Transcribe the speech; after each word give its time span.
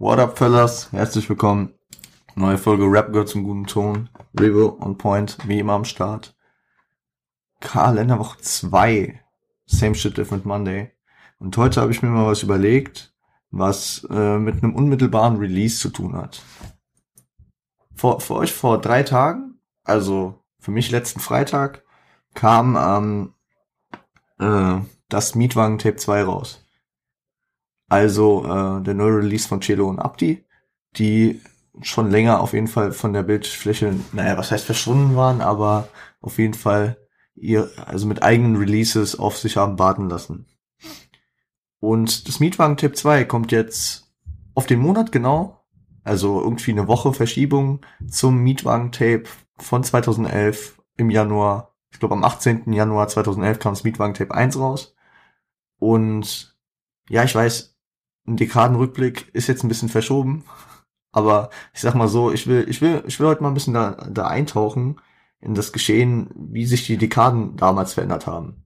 What 0.00 0.20
up, 0.20 0.38
fellas? 0.38 0.92
Herzlich 0.92 1.28
willkommen. 1.28 1.74
Neue 2.36 2.56
Folge 2.56 2.84
Rap 2.84 3.08
gehört 3.10 3.30
zum 3.30 3.42
guten 3.42 3.66
Ton. 3.66 4.08
Revo 4.38 4.78
on 4.80 4.96
point, 4.96 5.36
wie 5.48 5.58
immer 5.58 5.72
am 5.72 5.84
Start. 5.84 6.36
Kalenderwoche 7.58 8.38
2. 8.38 9.20
Same 9.66 9.96
shit, 9.96 10.16
different 10.16 10.46
Monday. 10.46 10.92
Und 11.40 11.56
heute 11.56 11.80
habe 11.80 11.90
ich 11.90 12.00
mir 12.00 12.10
mal 12.10 12.28
was 12.28 12.44
überlegt, 12.44 13.12
was 13.50 14.06
äh, 14.08 14.38
mit 14.38 14.62
einem 14.62 14.76
unmittelbaren 14.76 15.38
Release 15.38 15.80
zu 15.80 15.90
tun 15.90 16.14
hat. 16.14 16.42
Vor, 17.96 18.20
für 18.20 18.34
euch 18.34 18.52
vor 18.52 18.80
drei 18.80 19.02
Tagen, 19.02 19.58
also 19.82 20.44
für 20.60 20.70
mich 20.70 20.92
letzten 20.92 21.18
Freitag, 21.18 21.82
kam 22.34 22.76
ähm, 22.76 23.34
äh, 24.38 24.80
das 25.08 25.34
Mietwagen 25.34 25.78
Tape 25.78 25.96
2 25.96 26.22
raus. 26.22 26.64
Also 27.88 28.44
äh, 28.44 28.82
der 28.82 28.94
neue 28.94 29.18
Release 29.18 29.48
von 29.48 29.60
Cello 29.60 29.88
und 29.88 29.98
Abdi, 29.98 30.44
die 30.96 31.40
schon 31.82 32.10
länger 32.10 32.40
auf 32.40 32.52
jeden 32.52 32.66
Fall 32.66 32.92
von 32.92 33.12
der 33.12 33.22
Bildfläche, 33.22 33.94
naja, 34.12 34.36
was 34.36 34.50
heißt 34.50 34.64
verschwunden 34.64 35.16
waren, 35.16 35.40
aber 35.40 35.88
auf 36.20 36.38
jeden 36.38 36.54
Fall 36.54 36.96
ihr, 37.34 37.70
also 37.86 38.06
mit 38.06 38.22
eigenen 38.22 38.56
Releases 38.56 39.18
auf 39.18 39.38
sich 39.38 39.56
haben 39.56 39.78
warten 39.78 40.08
lassen. 40.08 40.46
Und 41.80 42.28
das 42.28 42.40
Mietwagen 42.40 42.76
Tape 42.76 42.94
2 42.94 43.24
kommt 43.24 43.52
jetzt 43.52 44.12
auf 44.54 44.66
den 44.66 44.80
Monat 44.80 45.12
genau, 45.12 45.64
also 46.02 46.40
irgendwie 46.40 46.72
eine 46.72 46.88
Woche 46.88 47.12
Verschiebung 47.12 47.80
zum 48.08 48.38
Mietwagen 48.38 48.92
Tape 48.92 49.24
von 49.56 49.84
2011 49.84 50.80
im 50.96 51.10
Januar. 51.10 51.74
Ich 51.92 52.00
glaube 52.00 52.14
am 52.14 52.24
18. 52.24 52.72
Januar 52.72 53.08
2011 53.08 53.58
kam 53.60 53.74
das 53.74 53.84
Mietwagen 53.84 54.14
Tape 54.14 54.34
1 54.34 54.58
raus. 54.58 54.96
Und 55.78 56.56
ja, 57.08 57.22
ich 57.24 57.34
weiß, 57.34 57.77
ein 58.28 58.36
Dekadenrückblick 58.36 59.30
ist 59.34 59.48
jetzt 59.48 59.64
ein 59.64 59.68
bisschen 59.68 59.88
verschoben, 59.88 60.44
aber 61.12 61.50
ich 61.72 61.80
sag 61.80 61.94
mal 61.94 62.08
so, 62.08 62.32
ich 62.32 62.46
will, 62.46 62.66
ich 62.68 62.80
will, 62.80 63.02
ich 63.06 63.18
will 63.18 63.26
heute 63.28 63.42
mal 63.42 63.48
ein 63.48 63.54
bisschen 63.54 63.74
da, 63.74 63.92
da 64.10 64.26
eintauchen 64.26 65.00
in 65.40 65.54
das 65.54 65.72
Geschehen, 65.72 66.30
wie 66.34 66.66
sich 66.66 66.86
die 66.86 66.96
Dekaden 66.98 67.56
damals 67.56 67.94
verändert 67.94 68.26
haben. 68.26 68.64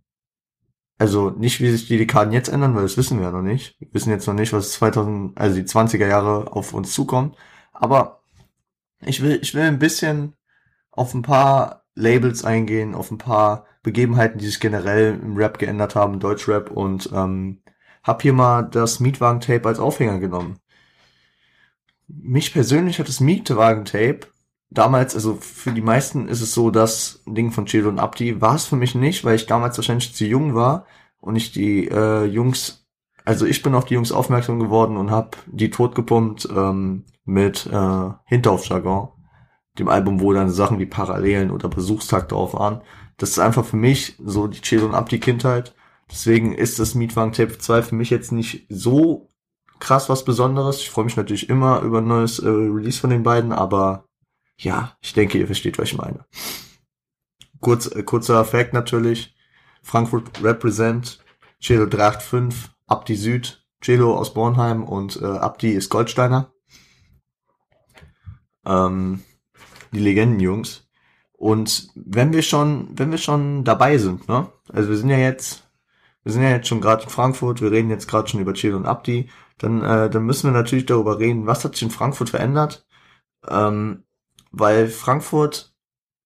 Also 0.98 1.30
nicht, 1.30 1.60
wie 1.60 1.70
sich 1.70 1.88
die 1.88 1.98
Dekaden 1.98 2.32
jetzt 2.32 2.48
ändern, 2.48 2.74
weil 2.74 2.82
das 2.82 2.96
wissen 2.96 3.18
wir 3.18 3.26
ja 3.26 3.32
noch 3.32 3.42
nicht. 3.42 3.76
Wir 3.80 3.88
wissen 3.92 4.10
jetzt 4.10 4.26
noch 4.26 4.34
nicht, 4.34 4.52
was 4.52 4.72
2000, 4.72 5.38
also 5.38 5.56
die 5.56 5.66
20er 5.66 6.06
Jahre 6.06 6.52
auf 6.52 6.74
uns 6.74 6.92
zukommt. 6.92 7.36
Aber 7.72 8.22
ich 9.04 9.22
will, 9.22 9.38
ich 9.42 9.54
will 9.54 9.62
ein 9.62 9.78
bisschen 9.78 10.34
auf 10.90 11.14
ein 11.14 11.22
paar 11.22 11.84
Labels 11.94 12.44
eingehen, 12.44 12.94
auf 12.94 13.10
ein 13.10 13.18
paar 13.18 13.66
Begebenheiten, 13.82 14.38
die 14.38 14.46
sich 14.46 14.60
generell 14.60 15.18
im 15.20 15.36
Rap 15.36 15.58
geändert 15.58 15.94
haben, 15.96 16.20
Deutschrap 16.20 16.70
und 16.70 17.10
ähm, 17.12 17.61
hab 18.02 18.22
hier 18.22 18.32
mal 18.32 18.62
das 18.62 19.00
Mietwagen-Tape 19.00 19.66
als 19.66 19.78
Aufhänger 19.78 20.18
genommen. 20.18 20.58
Mich 22.08 22.52
persönlich 22.52 22.98
hat 22.98 23.08
das 23.08 23.20
Mietwagen-Tape 23.20 24.20
damals, 24.72 25.14
also 25.14 25.36
für 25.36 25.72
die 25.72 25.82
meisten 25.82 26.28
ist 26.28 26.40
es 26.40 26.54
so, 26.54 26.70
das 26.70 27.22
Ding 27.26 27.50
von 27.52 27.66
Chelo 27.66 27.88
und 27.88 27.98
Abdi 27.98 28.40
war 28.40 28.54
es 28.54 28.66
für 28.66 28.76
mich 28.76 28.94
nicht, 28.94 29.24
weil 29.24 29.36
ich 29.36 29.46
damals 29.46 29.76
wahrscheinlich 29.76 30.14
zu 30.14 30.24
jung 30.24 30.54
war 30.54 30.86
und 31.20 31.36
ich 31.36 31.52
die 31.52 31.88
äh, 31.88 32.24
Jungs, 32.24 32.86
also 33.24 33.46
ich 33.46 33.62
bin 33.62 33.74
auf 33.74 33.84
die 33.84 33.94
Jungs 33.94 34.12
aufmerksam 34.12 34.58
geworden 34.58 34.96
und 34.96 35.10
hab 35.10 35.36
die 35.46 35.70
totgepumpt 35.70 36.48
ähm, 36.54 37.04
mit 37.24 37.66
äh, 37.66 38.10
Hinterhofjargon, 38.24 39.08
dem 39.78 39.88
Album, 39.88 40.20
wo 40.20 40.32
dann 40.32 40.50
Sachen 40.50 40.78
wie 40.78 40.86
Parallelen 40.86 41.50
oder 41.50 41.68
Besuchstag 41.68 42.28
drauf 42.28 42.54
waren. 42.54 42.80
Das 43.16 43.30
ist 43.30 43.38
einfach 43.38 43.64
für 43.64 43.76
mich 43.76 44.16
so 44.24 44.48
die 44.48 44.60
Chelo 44.60 44.86
und 44.86 44.94
Abdi 44.94 45.20
Kindheit. 45.20 45.74
Deswegen 46.10 46.52
ist 46.52 46.78
das 46.78 46.94
Mietwagen 46.94 47.32
Tape 47.32 47.58
2 47.58 47.82
für 47.82 47.94
mich 47.94 48.10
jetzt 48.10 48.32
nicht 48.32 48.66
so 48.68 49.32
krass 49.78 50.08
was 50.08 50.24
Besonderes. 50.24 50.78
Ich 50.80 50.90
freue 50.90 51.04
mich 51.04 51.16
natürlich 51.16 51.48
immer 51.48 51.80
über 51.80 51.98
ein 51.98 52.06
neues 52.06 52.38
äh, 52.38 52.48
Release 52.48 53.00
von 53.00 53.10
den 53.10 53.22
beiden, 53.22 53.52
aber 53.52 54.04
ja, 54.58 54.96
ich 55.00 55.12
denke, 55.12 55.38
ihr 55.38 55.46
versteht, 55.46 55.78
was 55.78 55.88
ich 55.88 55.98
meine. 55.98 56.24
Kurz, 57.60 57.86
äh, 57.86 58.02
kurzer 58.02 58.44
Fact 58.44 58.72
natürlich. 58.74 59.34
Frankfurt 59.82 60.42
Represent, 60.42 61.18
Celo 61.60 61.86
385, 61.86 62.70
Abdi 62.86 63.16
Süd, 63.16 63.66
Celo 63.82 64.16
aus 64.16 64.32
Bornheim 64.34 64.84
und 64.84 65.20
äh, 65.20 65.26
Abdi 65.26 65.70
ist 65.72 65.90
Goldsteiner. 65.90 66.52
Ähm, 68.64 69.24
die 69.92 69.98
Legendenjungs. 69.98 70.88
Und 71.32 71.88
wenn 71.96 72.32
wir 72.32 72.42
schon, 72.42 72.96
wenn 72.96 73.10
wir 73.10 73.18
schon 73.18 73.64
dabei 73.64 73.98
sind, 73.98 74.28
ne? 74.28 74.52
Also 74.68 74.90
wir 74.90 74.96
sind 74.96 75.10
ja 75.10 75.18
jetzt, 75.18 75.61
wir 76.24 76.32
sind 76.32 76.42
ja 76.42 76.50
jetzt 76.50 76.68
schon 76.68 76.80
gerade 76.80 77.04
in 77.04 77.10
Frankfurt, 77.10 77.60
wir 77.60 77.70
reden 77.70 77.90
jetzt 77.90 78.08
gerade 78.08 78.28
schon 78.28 78.40
über 78.40 78.54
Celo 78.54 78.76
und 78.76 78.86
Abdi, 78.86 79.28
dann, 79.58 79.82
äh, 79.82 80.10
dann 80.10 80.24
müssen 80.24 80.52
wir 80.52 80.58
natürlich 80.58 80.86
darüber 80.86 81.18
reden, 81.18 81.46
was 81.46 81.64
hat 81.64 81.74
sich 81.74 81.82
in 81.82 81.90
Frankfurt 81.90 82.30
verändert. 82.30 82.86
Ähm, 83.48 84.04
weil 84.52 84.88
Frankfurt 84.88 85.74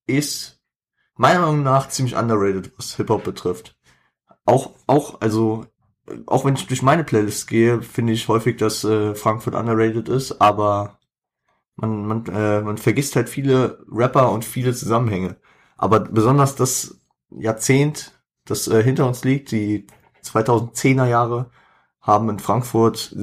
ist 0.07 0.61
meiner 1.17 1.41
Meinung 1.41 1.63
nach 1.63 1.89
ziemlich 1.89 2.17
underrated, 2.17 2.73
was 2.77 2.97
Hip-Hop 2.97 3.25
betrifft. 3.25 3.77
Auch, 4.45 4.73
auch, 4.87 5.21
also, 5.21 5.67
auch 6.27 6.45
wenn 6.45 6.55
ich 6.55 6.67
durch 6.67 6.83
meine 6.83 7.05
Playlist 7.05 7.49
gehe, 7.49 7.83
finde 7.83 8.13
ich 8.13 8.29
häufig, 8.29 8.57
dass 8.59 8.85
äh, 8.85 9.15
Frankfurt 9.15 9.55
underrated 9.55 10.09
ist, 10.09 10.41
aber 10.41 10.99
man, 11.77 12.07
man, 12.07 12.27
äh, 12.27 12.61
man 12.63 12.79
vergisst 12.79 13.17
halt 13.17 13.29
viele 13.29 13.85
Rapper 13.91 14.31
und 14.33 14.45
viele 14.45 14.75
Zusammenhänge. 14.75 15.37
Aber 15.77 16.01
besonders 16.01 16.57
das 16.57 17.01
Jahrzehnt, 17.31 18.16
das 18.47 18.69
äh, 18.69 18.83
hinter 18.83 19.07
uns 19.07 19.25
liegt, 19.25 19.51
die 19.53 19.87
2010er 20.25 21.07
Jahre, 21.07 21.51
haben 22.01 22.31
in 22.31 22.39
Frankfurt, 22.39 23.17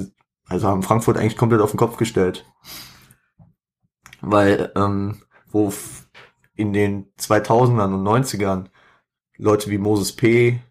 also 0.48 0.68
haben 0.68 0.84
Frankfurt 0.84 1.18
eigentlich 1.18 1.38
komplett 1.38 1.62
auf 1.62 1.72
den 1.72 1.78
Kopf 1.78 1.98
gestellt 1.98 2.46
weil 4.24 4.72
ähm, 4.76 5.22
wo 5.52 5.72
in 6.56 6.74
den 6.74 7.14
2000ern 7.20 7.94
und 7.94 8.04
90ern 8.04 8.70
Leute 9.38 9.70
wie 9.70 9.78
Moses 9.78 10.16
P., 10.16 10.62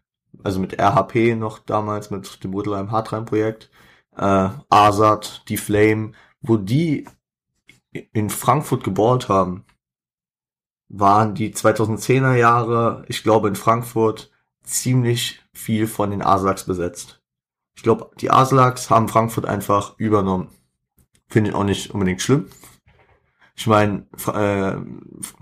also 0.42 0.58
mit 0.58 0.80
RHP 0.80 1.36
noch 1.36 1.58
damals, 1.58 2.10
mit 2.10 2.42
dem 2.42 2.52
Woodlime 2.52 2.90
Hardtime 2.90 3.24
Projekt, 3.24 3.70
äh, 4.16 4.48
Azad, 4.70 5.44
die 5.48 5.58
Flame, 5.58 6.12
wo 6.40 6.56
die 6.56 7.06
in 7.90 8.30
Frankfurt 8.30 8.84
geballt 8.84 9.28
haben, 9.28 9.64
waren 10.88 11.34
die 11.34 11.52
2010er 11.52 12.34
Jahre, 12.34 13.04
ich 13.08 13.22
glaube 13.22 13.48
in 13.48 13.56
Frankfurt, 13.56 14.31
ziemlich 14.62 15.40
viel 15.52 15.86
von 15.86 16.10
den 16.10 16.22
Aslaks 16.22 16.64
besetzt. 16.64 17.20
Ich 17.74 17.82
glaube, 17.82 18.10
die 18.20 18.30
Aslaks 18.30 18.90
haben 18.90 19.08
Frankfurt 19.08 19.46
einfach 19.46 19.98
übernommen. 19.98 20.48
Finde 21.28 21.50
ich 21.50 21.56
auch 21.56 21.64
nicht 21.64 21.90
unbedingt 21.92 22.20
schlimm, 22.20 22.48
ich 23.54 23.66
meine, 23.66 24.06
äh, 24.26 24.76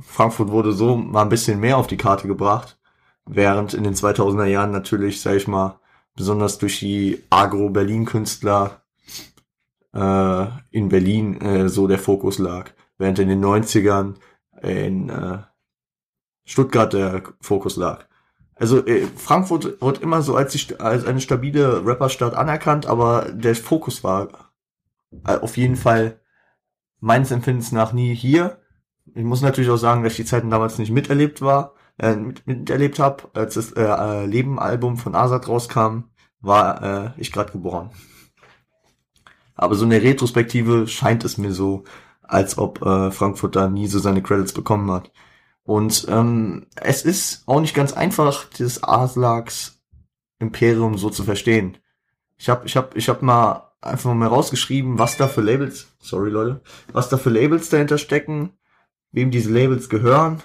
Frankfurt 0.02 0.50
wurde 0.50 0.72
so 0.72 0.96
mal 0.96 1.22
ein 1.22 1.28
bisschen 1.28 1.60
mehr 1.60 1.78
auf 1.78 1.86
die 1.86 1.96
Karte 1.96 2.26
gebracht, 2.28 2.78
während 3.26 3.74
in 3.74 3.84
den 3.84 3.94
2000er 3.94 4.46
Jahren 4.46 4.72
natürlich, 4.72 5.20
sag 5.20 5.36
ich 5.36 5.48
mal, 5.48 5.78
besonders 6.16 6.58
durch 6.58 6.80
die 6.80 7.22
Agro-Berlin-Künstler 7.30 8.82
äh, 9.94 10.46
in 10.70 10.88
Berlin 10.88 11.40
äh, 11.40 11.68
so 11.68 11.86
der 11.86 11.98
Fokus 11.98 12.38
lag, 12.38 12.72
während 12.98 13.20
in 13.20 13.28
den 13.28 13.44
90ern 13.44 14.16
in 14.62 15.08
äh, 15.08 15.38
Stuttgart 16.44 16.92
der 16.92 17.22
Fokus 17.40 17.76
lag. 17.76 18.06
Also 18.60 18.86
äh, 18.86 19.06
Frankfurt 19.16 19.80
wird 19.80 20.02
immer 20.02 20.20
so 20.20 20.36
als, 20.36 20.52
die, 20.52 20.78
als 20.78 21.06
eine 21.06 21.20
stabile 21.20 21.84
Rapperstadt 21.84 22.34
anerkannt, 22.34 22.84
aber 22.86 23.32
der 23.32 23.56
Fokus 23.56 24.04
war 24.04 24.52
äh, 25.26 25.36
auf 25.36 25.56
jeden 25.56 25.76
Fall 25.76 26.20
meines 27.00 27.30
Empfindens 27.30 27.72
nach 27.72 27.94
nie 27.94 28.14
hier. 28.14 28.58
Ich 29.14 29.24
muss 29.24 29.40
natürlich 29.40 29.70
auch 29.70 29.78
sagen, 29.78 30.04
dass 30.04 30.12
ich 30.12 30.18
die 30.18 30.24
Zeiten 30.26 30.50
damals 30.50 30.78
nicht 30.78 30.92
miterlebt 30.92 31.40
war, 31.40 31.72
äh, 31.98 32.14
mit, 32.14 32.46
miterlebt 32.46 32.98
habe. 32.98 33.30
Als 33.32 33.54
das 33.54 33.72
äh, 33.72 33.82
äh, 33.82 34.26
Leben-Album 34.26 34.98
von 34.98 35.14
Azad 35.14 35.48
rauskam, 35.48 36.10
war 36.40 36.82
äh, 36.82 37.10
ich 37.16 37.32
gerade 37.32 37.52
geboren. 37.52 37.90
Aber 39.54 39.74
so 39.74 39.86
eine 39.86 40.02
Retrospektive 40.02 40.86
scheint 40.86 41.24
es 41.24 41.38
mir 41.38 41.52
so, 41.52 41.84
als 42.22 42.58
ob 42.58 42.82
äh, 42.82 43.10
Frankfurt 43.10 43.56
da 43.56 43.70
nie 43.70 43.86
so 43.86 43.98
seine 43.98 44.22
Credits 44.22 44.52
bekommen 44.52 44.90
hat. 44.90 45.10
Und 45.64 46.06
ähm, 46.08 46.66
es 46.76 47.02
ist 47.02 47.42
auch 47.46 47.60
nicht 47.60 47.74
ganz 47.74 47.92
einfach, 47.92 48.46
dieses 48.50 48.82
Aslaks 48.82 49.80
Imperium 50.38 50.96
so 50.96 51.10
zu 51.10 51.22
verstehen. 51.22 51.76
Ich 52.38 52.48
habe 52.48 52.66
ich 52.66 52.76
hab, 52.76 52.96
ich 52.96 53.08
hab 53.08 53.22
mal 53.22 53.70
einfach 53.80 54.12
mal 54.14 54.28
rausgeschrieben, 54.28 54.98
was 54.98 55.16
da 55.16 55.28
für 55.28 55.42
Labels, 55.42 55.88
sorry 56.00 56.30
Leute, 56.30 56.62
was 56.92 57.08
da 57.08 57.18
für 57.18 57.30
Labels 57.30 57.68
dahinter 57.68 57.98
stecken, 57.98 58.54
wem 59.12 59.30
diese 59.30 59.52
Labels 59.52 59.88
gehören. 59.88 60.42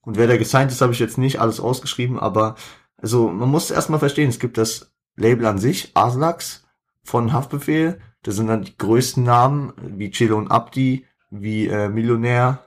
Und 0.00 0.16
wer 0.16 0.26
da 0.26 0.36
gesigned 0.36 0.72
ist, 0.72 0.80
habe 0.80 0.92
ich 0.92 0.98
jetzt 0.98 1.18
nicht 1.18 1.40
alles 1.40 1.60
ausgeschrieben, 1.60 2.18
aber 2.18 2.56
also 2.96 3.28
man 3.28 3.50
muss 3.50 3.70
erstmal 3.70 3.98
verstehen, 3.98 4.30
es 4.30 4.38
gibt 4.38 4.58
das 4.58 4.90
Label 5.16 5.46
an 5.46 5.58
sich, 5.58 5.92
Aslax 5.94 6.66
von 7.02 7.32
Haftbefehl, 7.32 8.00
das 8.22 8.36
sind 8.36 8.48
dann 8.48 8.62
die 8.62 8.76
größten 8.76 9.22
Namen, 9.22 9.72
wie 9.76 10.10
Chelo 10.10 10.36
und 10.36 10.50
Abdi, 10.50 11.06
wie 11.30 11.66
äh, 11.66 11.88
Millionär, 11.88 12.64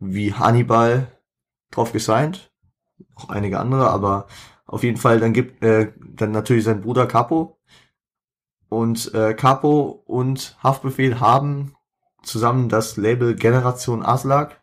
wie 0.00 0.34
Hannibal 0.34 1.08
drauf 1.70 1.92
gesigned, 1.92 2.52
noch 3.16 3.28
einige 3.30 3.60
andere, 3.60 3.90
aber 3.90 4.26
auf 4.66 4.82
jeden 4.84 4.98
Fall 4.98 5.20
dann 5.20 5.32
gibt 5.32 5.62
äh, 5.64 5.92
dann 5.98 6.32
natürlich 6.32 6.64
sein 6.64 6.80
Bruder 6.82 7.06
Capo, 7.06 7.58
Und 8.68 9.12
äh, 9.14 9.34
Capo 9.34 10.02
und 10.06 10.56
Haftbefehl 10.62 11.18
haben 11.20 11.74
zusammen 12.22 12.68
das 12.68 12.96
Label 12.96 13.34
Generation 13.34 14.04
Aslak, 14.04 14.60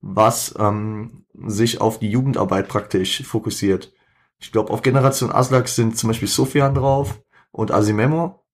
was 0.00 0.54
ähm, 0.58 1.24
sich 1.34 1.80
auf 1.80 1.98
die 1.98 2.10
Jugendarbeit 2.10 2.68
praktisch 2.68 3.22
fokussiert. 3.24 3.92
Ich 4.38 4.52
glaube, 4.52 4.72
auf 4.72 4.82
Generation 4.82 5.32
Aslak 5.32 5.68
sind 5.68 5.98
zum 5.98 6.08
Beispiel 6.08 6.28
Sofian 6.28 6.74
drauf 6.74 7.20
und 7.50 7.72
Asimemo, 7.72 8.44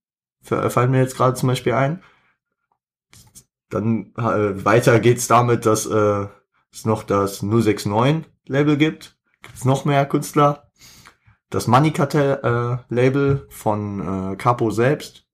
fallen 0.42 0.90
mir 0.90 1.00
jetzt 1.00 1.16
gerade 1.16 1.34
zum 1.36 1.48
Beispiel 1.48 1.74
ein. 1.74 2.02
Dann 3.74 4.12
äh, 4.16 4.64
weiter 4.64 5.00
geht's 5.00 5.26
damit, 5.26 5.66
dass 5.66 5.84
äh, 5.84 6.28
es 6.72 6.84
noch 6.84 7.02
das 7.02 7.42
069 7.42 8.24
Label 8.46 8.76
gibt. 8.76 9.18
Gibt's 9.42 9.64
noch 9.64 9.84
mehr 9.84 10.06
Künstler. 10.06 10.70
Das 11.50 11.66
Money 11.66 11.90
Cartel 11.90 12.38
äh, 12.44 12.94
Label 12.94 13.48
von 13.50 14.32
äh, 14.32 14.36
Capo 14.36 14.70
selbst 14.70 15.26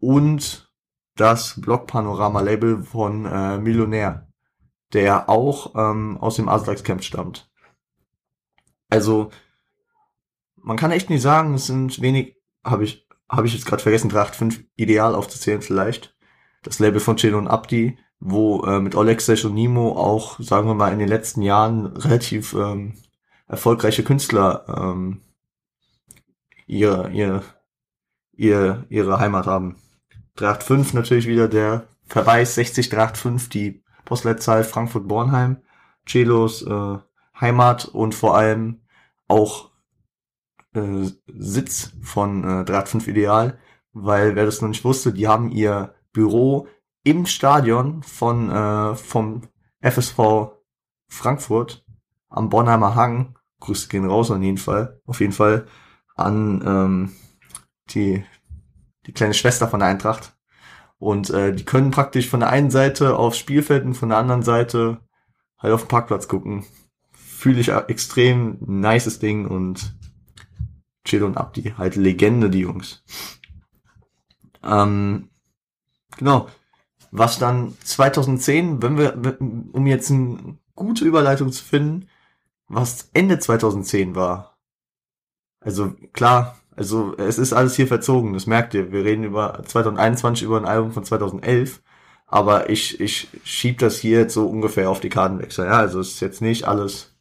und 0.00 0.68
das 1.14 1.60
Block 1.60 1.86
Panorama 1.86 2.40
Label 2.40 2.82
von 2.82 3.24
äh, 3.24 3.58
Millionär, 3.58 4.26
der 4.92 5.28
auch 5.28 5.76
ähm, 5.76 6.18
aus 6.18 6.34
dem 6.34 6.48
Aslax 6.48 6.82
Camp 6.82 7.04
stammt. 7.04 7.48
Also 8.90 9.30
man 10.56 10.76
kann 10.76 10.90
echt 10.90 11.08
nicht 11.08 11.22
sagen, 11.22 11.54
es 11.54 11.68
sind 11.68 12.00
wenig, 12.00 12.34
habe 12.64 12.82
ich 12.82 13.06
habe 13.30 13.46
ich 13.46 13.54
jetzt 13.54 13.66
gerade 13.66 13.82
vergessen, 13.82 14.08
385 14.08 14.68
ideal 14.74 15.14
aufzuzählen 15.14 15.62
vielleicht. 15.62 16.17
Das 16.62 16.78
Label 16.78 17.00
von 17.00 17.16
Chelo 17.16 17.38
und 17.38 17.48
Abdi, 17.48 17.98
wo 18.20 18.64
äh, 18.64 18.80
mit 18.80 18.94
Olexesh 18.94 19.44
und 19.44 19.54
Nimo 19.54 19.92
auch, 19.92 20.40
sagen 20.40 20.66
wir 20.66 20.74
mal, 20.74 20.92
in 20.92 20.98
den 20.98 21.08
letzten 21.08 21.42
Jahren 21.42 21.86
relativ 21.86 22.54
ähm, 22.54 22.94
erfolgreiche 23.46 24.02
Künstler 24.02 24.64
ähm, 24.68 25.22
ihr, 26.66 27.08
ihr, 27.10 27.42
ihr, 28.32 28.84
ihre 28.88 29.18
Heimat 29.18 29.46
haben. 29.46 29.76
385 30.36 30.94
natürlich 30.94 31.26
wieder 31.26 31.48
der 31.48 31.88
Verweis 32.06 32.54
60 32.54 32.88
385, 32.88 33.48
die 33.50 33.82
Postleitzahl 34.04 34.64
Frankfurt-Bornheim, 34.64 35.58
Celos 36.08 36.62
äh, 36.62 36.98
Heimat 37.40 37.84
und 37.86 38.14
vor 38.14 38.36
allem 38.36 38.80
auch 39.26 39.70
äh, 40.74 41.08
Sitz 41.26 41.92
von 42.02 42.42
äh, 42.42 42.64
385 42.64 43.08
Ideal, 43.08 43.58
weil 43.92 44.34
wer 44.34 44.44
das 44.44 44.60
noch 44.60 44.68
nicht 44.68 44.84
wusste, 44.84 45.12
die 45.12 45.28
haben 45.28 45.50
ihr 45.50 45.94
Büro 46.12 46.68
im 47.04 47.26
Stadion 47.26 48.02
von 48.02 48.50
äh, 48.50 48.94
vom 48.94 49.42
FSV 49.80 50.52
Frankfurt 51.08 51.84
am 52.28 52.48
Bornheimer 52.48 52.94
Hang. 52.94 53.38
Grüße 53.60 53.88
gehen 53.88 54.06
raus 54.06 54.30
an 54.30 54.42
jeden 54.42 54.58
Fall, 54.58 55.00
auf 55.06 55.20
jeden 55.20 55.32
Fall 55.32 55.66
an 56.14 56.62
ähm, 56.64 57.12
die 57.90 58.24
die 59.06 59.12
kleine 59.12 59.34
Schwester 59.34 59.68
von 59.68 59.80
der 59.80 59.88
Eintracht. 59.88 60.36
Und 60.98 61.30
äh, 61.30 61.54
die 61.54 61.64
können 61.64 61.90
praktisch 61.90 62.28
von 62.28 62.40
der 62.40 62.50
einen 62.50 62.70
Seite 62.70 63.16
aufs 63.16 63.38
Spielfeld 63.38 63.84
und 63.84 63.94
von 63.94 64.10
der 64.10 64.18
anderen 64.18 64.42
Seite 64.42 65.00
halt 65.58 65.72
auf 65.72 65.82
den 65.84 65.88
Parkplatz 65.88 66.28
gucken. 66.28 66.64
Fühle 67.12 67.60
ich 67.60 67.70
extrem 67.70 68.58
nices 68.60 69.18
Ding 69.18 69.46
und 69.46 69.96
Chill 71.04 71.22
und 71.22 71.36
Abdi, 71.36 71.74
halt 71.78 71.96
Legende, 71.96 72.50
die 72.50 72.60
Jungs. 72.60 73.02
Ähm, 74.62 75.30
genau. 76.18 76.48
Was 77.10 77.38
dann 77.38 77.74
2010, 77.84 78.82
wenn 78.82 78.98
wir, 78.98 79.38
um 79.72 79.86
jetzt 79.86 80.10
eine 80.10 80.58
gute 80.74 81.04
Überleitung 81.04 81.50
zu 81.52 81.64
finden, 81.64 82.08
was 82.68 83.08
Ende 83.14 83.38
2010 83.38 84.14
war. 84.14 84.58
Also 85.60 85.94
klar, 86.12 86.58
also 86.76 87.16
es 87.16 87.38
ist 87.38 87.52
alles 87.52 87.74
hier 87.76 87.86
verzogen, 87.88 88.34
das 88.34 88.46
merkt 88.46 88.74
ihr. 88.74 88.92
Wir 88.92 89.04
reden 89.04 89.24
über 89.24 89.62
2021 89.64 90.44
über 90.44 90.58
ein 90.58 90.66
Album 90.66 90.92
von 90.92 91.04
2011, 91.04 91.82
aber 92.26 92.68
ich 92.70 93.00
ich 93.00 93.28
schieb 93.44 93.78
das 93.78 93.98
hier 93.98 94.20
jetzt 94.20 94.34
so 94.34 94.46
ungefähr 94.48 94.90
auf 94.90 95.00
die 95.00 95.08
Kartenwechsel. 95.08 95.66
Ja, 95.66 95.78
also 95.78 96.00
es 96.00 96.14
ist 96.14 96.20
jetzt 96.20 96.42
nicht 96.42 96.64
alles 96.68 97.18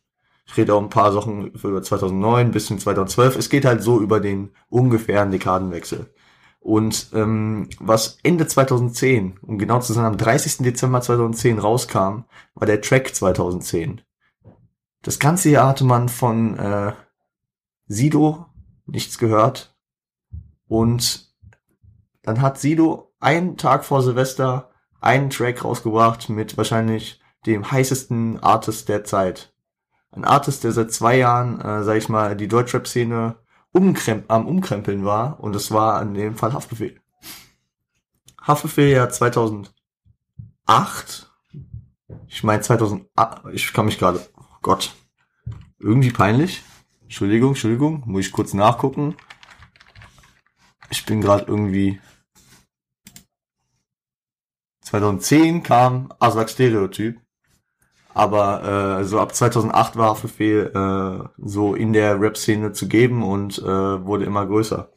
ich 0.48 0.58
rede 0.58 0.74
auch 0.74 0.82
ein 0.82 0.90
paar 0.90 1.12
Sachen 1.12 1.52
über 1.52 1.82
2009 1.84 2.52
bis 2.52 2.68
2012. 2.68 3.36
Es 3.36 3.50
geht 3.50 3.66
halt 3.66 3.84
so 3.84 4.00
über 4.00 4.20
den 4.20 4.52
ungefähren 4.70 5.32
Dekadenwechsel. 5.32 6.10
Und 6.60 7.10
ähm, 7.14 7.70
was 7.80 8.18
Ende 8.24 8.48
2010, 8.48 9.40
um 9.42 9.58
genau 9.58 9.80
zu 9.80 9.94
sein, 9.94 10.06
am 10.06 10.18
30. 10.18 10.58
Dezember 10.58 11.02
2010 11.02 11.60
rauskam, 11.60 12.26
war 12.56 12.66
der 12.66 12.82
Track 12.82 13.16
2010. 13.16 14.02
Das 15.02 15.20
ganze 15.20 15.50
Jahr 15.50 15.70
hatte 15.70 15.86
man 15.86 16.10
von 16.10 16.58
äh, 16.58 16.94
Sido 17.88 18.48
nichts 18.86 19.18
gehört. 19.18 19.76
Und 20.68 21.34
dann 22.24 22.42
hat 22.42 22.60
Sido 22.60 23.14
einen 23.20 23.56
Tag 23.56 23.86
vor 23.86 24.02
Silvester 24.02 24.72
einen 25.00 25.30
Track 25.30 25.64
rausgebracht 25.64 26.28
mit 26.28 26.58
wahrscheinlich 26.58 27.22
dem 27.46 27.72
heißesten 27.72 28.44
Artist 28.44 28.90
der 28.90 29.06
Zeit 29.06 29.54
ein 30.18 30.26
Artist, 30.26 30.64
der 30.64 30.72
seit 30.72 30.92
zwei 30.92 31.18
Jahren, 31.18 31.62
äh, 31.62 31.84
sag 31.84 31.98
ich 31.98 32.10
mal, 32.10 32.36
die 32.36 32.48
Deutschrap-Szene 32.48 33.36
umkremp 33.72 34.32
am 34.32 34.48
Umkrempeln 34.48 35.06
war 35.06 35.40
und 35.40 35.54
das 35.54 35.72
war 35.72 36.02
in 36.02 36.14
dem 36.14 36.36
Fall 36.36 36.54
Haftbefehl. 36.54 37.00
Haftbefehl 38.42 38.90
ja 38.90 39.10
2008, 39.10 39.72
ich 42.28 42.44
meine 42.44 42.62
2008, 42.62 43.08
ich 43.54 43.74
kann 43.74 43.86
mich 43.86 44.00
gerade, 44.00 44.26
oh 44.38 44.58
Gott, 44.62 44.96
irgendwie 45.80 46.12
peinlich. 46.12 46.64
Entschuldigung, 47.04 47.50
Entschuldigung, 47.50 48.04
muss 48.06 48.26
ich 48.26 48.32
kurz 48.32 48.54
nachgucken. 48.54 49.16
Ich 50.90 51.06
bin 51.06 51.22
gerade 51.22 51.46
irgendwie 51.46 52.00
2010 54.82 55.64
kam 55.64 56.14
Aslak 56.20 56.50
Stereotyp 56.50 57.20
aber 58.18 59.00
äh, 59.00 59.04
so 59.06 59.20
ab 59.20 59.36
2008 59.36 59.96
war 59.96 60.10
Haftbefehl 60.10 60.72
äh, 60.74 61.28
so 61.38 61.76
in 61.76 61.94
der 61.94 62.20
Rap-Szene 62.20 62.72
zu 62.72 62.88
geben 62.88 63.24
und 63.24 63.60
äh, 63.60 63.66
wurde 64.06 64.26
immer 64.26 64.46
größer. 64.46 64.92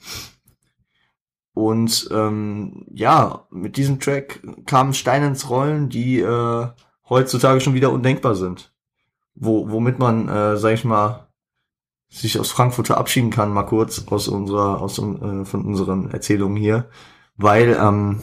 Und 1.53 2.09
ähm, 2.13 2.87
ja, 2.91 3.47
mit 3.51 3.77
diesem 3.77 4.01
Track 4.01 4.41
kamen 4.67 4.95
Steine 4.95 5.27
ins 5.27 5.51
Rollen, 5.51 5.91
die 5.91 6.21
äh, 6.21 6.67
heutzutage 7.09 7.61
schon 7.61 7.75
wieder 7.75 7.93
undenkbar 7.93 8.35
sind. 8.35 8.73
Wo, 9.35 9.71
womit 9.71 9.99
man, 9.99 10.29
äh, 10.29 10.57
sag 10.57 10.73
ich 10.73 10.85
mal, 10.85 11.29
sich 12.09 12.41
aus 12.41 12.51
Frankfurt 12.51 12.87
verabschieden 12.87 13.31
kann, 13.31 13.53
mal 13.53 13.65
kurz 13.65 14.07
aus 14.09 14.29
unserer, 14.29 14.81
aus 14.81 14.99
äh, 14.99 15.45
von 15.45 15.65
unseren 15.67 16.11
Erzählungen 16.11 16.57
hier. 16.57 16.89
Weil 17.37 17.77
ähm, 17.79 18.21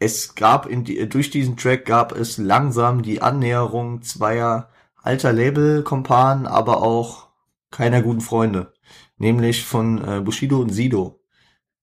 es 0.00 0.34
gab 0.34 0.66
in 0.66 0.82
die, 0.82 1.08
durch 1.08 1.30
diesen 1.30 1.56
Track 1.56 1.84
gab 1.84 2.12
es 2.12 2.38
langsam 2.38 3.02
die 3.02 3.22
Annäherung 3.22 4.02
zweier 4.02 4.70
alter 4.96 5.32
Label-Kompanen, 5.32 6.46
aber 6.46 6.82
auch 6.82 7.28
keiner 7.70 8.02
guten 8.02 8.22
Freunde. 8.22 8.72
Nämlich 9.18 9.64
von 9.64 10.02
äh, 10.02 10.20
Bushido 10.20 10.58
und 10.58 10.70
Sido. 10.70 11.20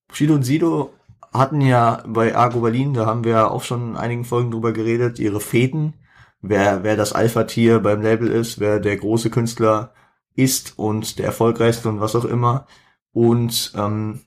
Bushido 0.07 0.33
und 0.33 0.43
Sido 0.43 0.93
hatten 1.31 1.61
ja 1.61 2.03
bei 2.07 2.35
Argo 2.35 2.61
Berlin, 2.61 2.95
da 2.95 3.05
haben 3.05 3.23
wir 3.23 3.51
auch 3.51 3.63
schon 3.63 3.91
in 3.91 3.97
einigen 3.97 4.25
Folgen 4.25 4.49
drüber 4.49 4.73
geredet, 4.73 5.19
ihre 5.19 5.39
Fäden, 5.39 5.93
wer, 6.41 6.83
wer 6.83 6.97
das 6.97 7.13
Alpha-Tier 7.13 7.79
beim 7.79 8.01
Label 8.01 8.29
ist, 8.29 8.59
wer 8.59 8.79
der 8.79 8.97
große 8.97 9.29
Künstler 9.29 9.93
ist 10.33 10.79
und 10.79 11.19
der 11.19 11.25
erfolgreichste 11.25 11.89
und 11.89 11.99
was 11.99 12.15
auch 12.15 12.25
immer. 12.25 12.65
Und 13.11 13.73
ähm, 13.75 14.21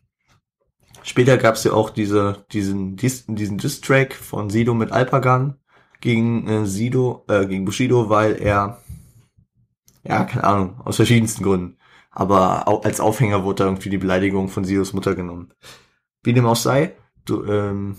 Später 1.03 1.39
gab 1.39 1.55
es 1.55 1.65
ja 1.65 1.73
auch 1.73 1.91
diese, 1.91 2.45
diesen, 2.53 2.97
diesen 2.97 3.59
Diss-Track 3.59 4.15
von 4.15 4.51
Sido 4.51 4.75
mit 4.75 4.93
Alpagan 4.93 5.57
gegen 6.01 6.47
äh, 6.49 6.67
Sido, 6.67 7.25
äh, 7.29 7.47
gegen 7.47 7.65
Bushido, 7.65 8.09
weil 8.09 8.37
er, 8.37 8.79
ja, 10.03 10.25
keine 10.25 10.45
Ahnung, 10.45 10.81
aus 10.85 10.97
verschiedensten 10.97 11.45
Gründen. 11.45 11.77
Aber 12.11 12.67
auch 12.69 12.85
als 12.85 13.01
Aufhänger 13.01 13.45
wurde 13.45 13.63
da 13.63 13.65
irgendwie 13.67 13.91
die 13.91 13.99
Beleidigung 13.99 14.49
von 14.49 14.65
Sidos 14.65 14.93
Mutter 14.93 15.15
genommen. 15.15 15.53
Wie 16.23 16.33
dem 16.33 16.47
auch 16.47 16.57
sei, 16.57 16.97
du, 17.25 17.45
ähm, 17.45 17.97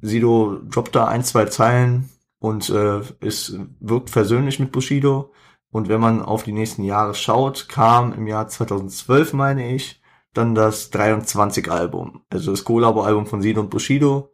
Sido 0.00 0.60
droppt 0.70 0.94
da 0.94 1.06
ein, 1.06 1.24
zwei 1.24 1.46
Zeilen 1.46 2.10
und 2.38 2.70
äh, 2.70 3.00
es 3.20 3.58
wirkt 3.80 4.10
versöhnlich 4.10 4.60
mit 4.60 4.72
Bushido. 4.72 5.32
Und 5.70 5.88
wenn 5.88 6.00
man 6.00 6.22
auf 6.22 6.44
die 6.44 6.52
nächsten 6.52 6.84
Jahre 6.84 7.14
schaut, 7.14 7.68
kam 7.68 8.12
im 8.12 8.26
Jahr 8.26 8.48
2012, 8.48 9.32
meine 9.32 9.74
ich, 9.74 10.00
dann 10.36 10.54
das 10.54 10.90
23 10.90 11.70
Album, 11.70 12.22
also 12.30 12.50
das 12.50 12.64
Collabo-Album 12.64 13.26
von 13.26 13.42
Sido 13.42 13.60
und 13.60 13.70
Bushido, 13.70 14.32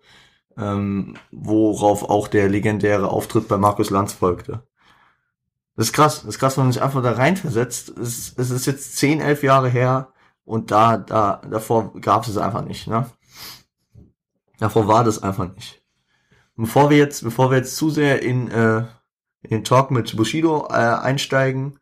ähm, 0.57 1.17
worauf 1.31 2.09
auch 2.09 2.29
der 2.29 2.49
legendäre 2.49 3.09
Auftritt 3.09 3.49
bei 3.49 3.57
Markus 3.57 3.91
Lanz 3.91 4.13
folgte. 4.13 4.67
Das 5.77 5.87
ist 5.87 5.93
krass, 5.93 6.17
das 6.21 6.35
ist 6.35 6.39
krass, 6.39 6.57
wenn 6.57 6.65
man 6.65 6.73
sich 6.73 6.83
einfach 6.83 7.03
da 7.03 7.13
reinversetzt. 7.13 7.89
Es, 7.97 8.35
es 8.37 8.51
ist 8.51 8.67
jetzt 8.67 8.97
10, 8.97 9.21
11 9.21 9.43
Jahre 9.43 9.69
her 9.69 10.13
und 10.45 10.71
da, 10.71 10.99
da, 10.99 11.41
davor 11.49 11.93
gab 12.01 12.27
es 12.27 12.37
einfach 12.37 12.65
nicht, 12.65 12.87
ne? 12.87 13.11
Davor 14.59 14.87
war 14.87 15.03
das 15.03 15.23
einfach 15.23 15.53
nicht. 15.55 15.83
Bevor 16.57 16.91
wir 16.91 16.99
jetzt, 16.99 17.25
bevor 17.25 17.51
wir 17.51 17.59
jetzt 17.59 17.77
zu 17.77 17.91
sehr 17.91 18.23
in, 18.23 18.49
äh, 18.51 18.85
in 19.43 19.51
den 19.51 19.65
Talk 19.65 19.91
mit 19.91 20.15
Bushido 20.17 20.69
äh, 20.69 20.75
einsteigen, 20.75 21.79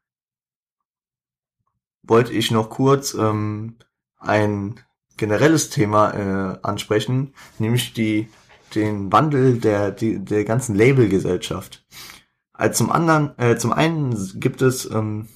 wollte 2.03 2.33
ich 2.33 2.51
noch 2.51 2.71
kurz 2.71 3.15
ähm, 3.15 3.77
ein 4.21 4.81
generelles 5.17 5.71
Thema 5.71 6.13
äh, 6.13 6.59
ansprechen, 6.63 7.35
nämlich 7.59 7.93
die 7.93 8.29
den 8.75 9.13
Wandel 9.13 9.59
der 9.59 9.91
die, 9.91 10.25
der 10.25 10.45
ganzen 10.45 10.75
Labelgesellschaft. 10.75 11.85
Als 12.53 12.79
zum 12.79 12.91
anderen, 12.91 13.37
äh, 13.39 13.57
zum 13.57 13.73
einen 13.73 14.15
gibt 14.39 14.63
es 14.63 14.89
ähm, 14.91 15.29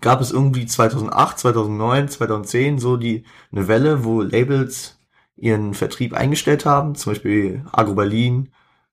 gab 0.00 0.20
es 0.20 0.32
irgendwie 0.32 0.66
2008, 0.66 1.38
2009, 1.38 2.08
2010 2.08 2.78
so 2.78 2.96
die 2.96 3.24
eine 3.52 3.68
Welle, 3.68 4.04
wo 4.04 4.22
Labels 4.22 4.98
ihren 5.36 5.74
Vertrieb 5.74 6.14
eingestellt 6.14 6.66
haben, 6.66 6.94
zum 6.94 7.12
Beispiel 7.12 7.64
Agro 7.72 7.94
Berlin, 7.94 8.50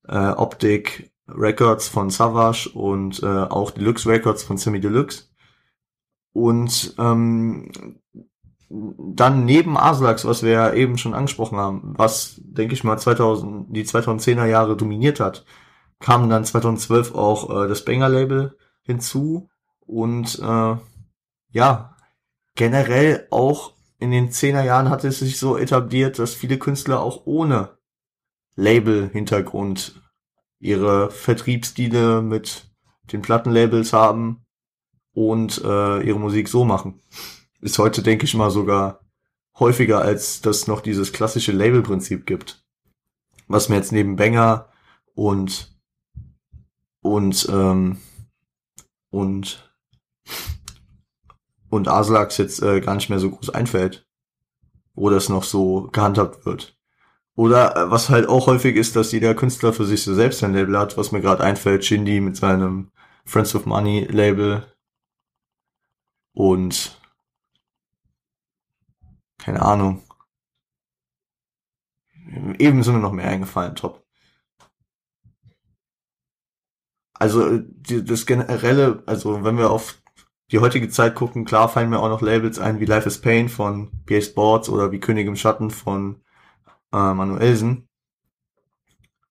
äh, 0.07 0.29
Optik 0.29 1.11
Records 1.27 1.87
von 1.87 2.09
Savage 2.09 2.69
und 2.73 3.21
äh, 3.21 3.25
auch 3.25 3.71
Deluxe 3.71 4.09
Records 4.09 4.43
von 4.43 4.57
Semi 4.57 4.79
Deluxe. 4.79 5.25
Und 6.31 6.95
ähm, 6.97 7.71
dann 8.69 9.45
neben 9.45 9.77
Aslax, 9.77 10.25
was 10.25 10.43
wir 10.43 10.51
ja 10.51 10.73
eben 10.73 10.97
schon 10.97 11.13
angesprochen 11.13 11.57
haben, 11.57 11.93
was, 11.97 12.41
denke 12.43 12.73
ich 12.73 12.83
mal, 12.83 12.97
2000, 12.97 13.75
die 13.75 13.85
2010er 13.85 14.45
Jahre 14.45 14.75
dominiert 14.75 15.19
hat, 15.19 15.45
kam 15.99 16.29
dann 16.29 16.45
2012 16.45 17.15
auch 17.15 17.49
äh, 17.49 17.67
das 17.67 17.85
Banger-Label 17.85 18.57
hinzu 18.83 19.49
und 19.85 20.39
äh, 20.39 20.75
ja, 21.51 21.95
generell 22.55 23.27
auch 23.31 23.73
in 23.99 24.11
den 24.11 24.29
10er 24.29 24.63
Jahren 24.63 24.89
hat 24.89 25.03
es 25.03 25.19
sich 25.19 25.39
so 25.39 25.57
etabliert, 25.57 26.19
dass 26.19 26.33
viele 26.33 26.57
Künstler 26.57 27.01
auch 27.01 27.25
ohne 27.25 27.77
Label-Hintergrund 28.55 30.01
ihre 30.59 31.09
Vertriebsstile 31.09 32.21
mit 32.21 32.69
den 33.11 33.21
Plattenlabels 33.21 33.93
haben 33.93 34.45
und 35.13 35.63
äh, 35.63 36.01
ihre 36.01 36.19
Musik 36.19 36.47
so 36.47 36.65
machen. 36.65 37.01
Ist 37.59 37.79
heute, 37.79 38.03
denke 38.03 38.25
ich 38.25 38.33
mal, 38.33 38.51
sogar 38.51 39.01
häufiger, 39.59 40.01
als 40.01 40.41
das 40.41 40.67
noch 40.67 40.81
dieses 40.81 41.13
klassische 41.13 41.51
Label-Prinzip 41.51 42.25
gibt. 42.25 42.63
Was 43.47 43.69
mir 43.69 43.75
jetzt 43.75 43.91
neben 43.91 44.15
Banger 44.15 44.69
und 45.15 45.75
und 47.01 47.47
ähm, 47.49 47.97
und 49.09 49.71
und 51.69 51.87
Aslax 51.87 52.37
jetzt 52.37 52.61
äh, 52.61 52.81
gar 52.81 52.95
nicht 52.95 53.09
mehr 53.09 53.19
so 53.19 53.31
groß 53.31 53.49
einfällt, 53.49 54.05
wo 54.93 55.09
das 55.09 55.29
noch 55.29 55.43
so 55.43 55.89
gehandhabt 55.91 56.45
wird. 56.45 56.77
Oder 57.35 57.75
äh, 57.75 57.91
was 57.91 58.09
halt 58.09 58.27
auch 58.27 58.47
häufig 58.47 58.75
ist, 58.75 58.95
dass 58.95 59.11
jeder 59.11 59.35
Künstler 59.35 59.73
für 59.73 59.85
sich 59.85 60.03
so 60.03 60.13
selbst 60.13 60.43
ein 60.43 60.53
Label 60.53 60.77
hat, 60.77 60.97
was 60.97 61.11
mir 61.11 61.21
gerade 61.21 61.43
einfällt, 61.43 61.85
Shindy 61.85 62.19
mit 62.19 62.35
seinem 62.35 62.91
Friends 63.25 63.55
of 63.55 63.65
Money 63.65 64.07
Label 64.09 64.65
und 66.33 66.96
keine 69.47 69.61
Ahnung. 69.61 70.01
Eben 72.59 72.83
sind 72.83 72.95
mir 72.95 72.99
noch 72.99 73.13
mehr 73.13 73.29
eingefallen, 73.29 73.75
top. 73.75 74.05
Also 77.13 77.57
die, 77.59 78.03
das 78.03 78.25
generelle, 78.25 79.03
also 79.05 79.45
wenn 79.45 79.57
wir 79.57 79.71
auf 79.71 80.01
die 80.51 80.59
heutige 80.59 80.89
Zeit 80.89 81.15
gucken, 81.15 81.45
klar 81.45 81.69
fallen 81.69 81.89
mir 81.89 81.99
auch 81.99 82.09
noch 82.09 82.21
Labels 82.21 82.59
ein 82.59 82.81
wie 82.81 82.85
Life 82.85 83.07
is 83.07 83.21
Pain 83.21 83.47
von 83.47 84.03
PA 84.05 84.19
Sports 84.19 84.67
oder 84.67 84.91
wie 84.91 84.99
König 84.99 85.25
im 85.27 85.37
Schatten 85.37 85.71
von 85.71 86.21
äh, 86.91 87.13
Manuelsen. 87.13 87.87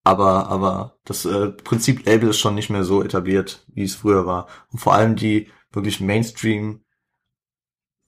Aber, 0.02 0.48
aber 0.48 0.98
das 1.04 1.26
äh, 1.26 1.50
Prinzip 1.50 2.06
Label 2.06 2.30
ist 2.30 2.38
schon 2.38 2.54
nicht 2.54 2.70
mehr 2.70 2.84
so 2.84 3.02
etabliert, 3.02 3.66
wie 3.68 3.84
es 3.84 3.96
früher 3.96 4.24
war. 4.24 4.46
Und 4.72 4.78
vor 4.78 4.94
allem 4.94 5.14
die 5.14 5.50
wirklich 5.72 6.00
Mainstream, 6.00 6.85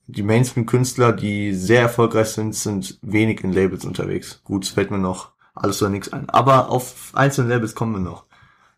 die 0.09 0.23
Mainstream-Künstler, 0.23 1.12
die 1.12 1.53
sehr 1.55 1.83
erfolgreich 1.83 2.29
sind, 2.29 2.55
sind 2.55 2.99
wenig 3.03 3.45
in 3.45 3.53
Labels 3.53 3.85
unterwegs. 3.85 4.41
Gut, 4.43 4.65
es 4.65 4.71
fällt 4.71 4.91
mir 4.91 4.99
noch 4.99 5.33
alles 5.55 5.83
oder 5.83 5.91
nichts 5.91 6.12
ein. 6.12 6.31
Aber 6.31 6.71
auf 6.71 7.11
einzelne 7.12 7.50
Labels 7.50 7.75
kommen 7.75 7.93
wir 7.93 8.00
noch. 8.00 8.25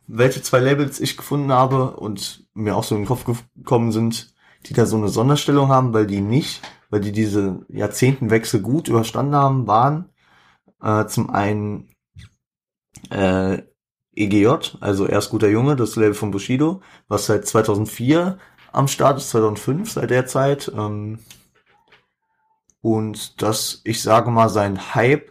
Welche 0.09 0.43
zwei 0.43 0.59
Labels 0.59 0.99
ich 0.99 1.17
gefunden 1.17 1.53
habe 1.53 1.93
und 1.93 2.49
mir 2.53 2.75
auch 2.75 2.83
so 2.83 2.97
in 2.97 3.03
den 3.03 3.07
Kopf 3.07 3.25
gekommen 3.55 3.93
sind, 3.93 4.35
die 4.67 4.75
da 4.75 4.87
so 4.87 4.97
eine 4.97 5.09
Sonderstellung 5.09 5.69
haben, 5.69 5.93
weil 5.93 6.07
die 6.07 6.21
nicht, 6.21 6.63
weil 6.91 7.01
die 7.01 7.13
diese 7.13 7.65
Jahrzehntenwechsel 7.69 8.61
gut 8.61 8.89
überstanden 8.89 9.37
haben, 9.37 9.69
waren 9.69 10.07
äh, 10.83 11.07
zum 11.07 11.31
einen 11.31 11.95
äh, 13.11 13.63
EGJ, 14.17 14.49
also 14.81 15.07
erst 15.07 15.31
guter 15.31 15.49
Junge, 15.49 15.77
das 15.77 15.95
Label 15.95 16.15
von 16.15 16.33
Bushido, 16.33 16.83
was 17.07 17.27
seit 17.27 17.47
2004 17.47 18.37
am 18.73 18.89
Start 18.89 19.19
ist, 19.19 19.31
2005 19.31 19.93
seit 19.93 20.11
der 20.11 20.27
Zeit. 20.27 20.71
Ähm, 20.75 21.19
und 22.81 23.43
das, 23.43 23.81
ich 23.85 24.03
sage 24.03 24.31
mal, 24.31 24.49
sein 24.49 24.95
Hype, 24.95 25.31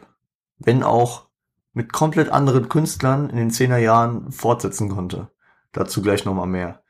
wenn 0.58 0.84
auch 0.84 1.28
mit 1.74 1.94
komplett 1.94 2.30
anderen 2.30 2.70
Künstlern 2.70 3.30
in 3.30 3.38
den 3.38 3.52
10er 3.52 3.78
Jahren 3.78 4.32
fortsetzen 4.32 4.90
konnte. 4.90 5.30
Dazu 5.72 6.02
gleich 6.02 6.26
nochmal 6.26 6.48
mehr. 6.48 6.84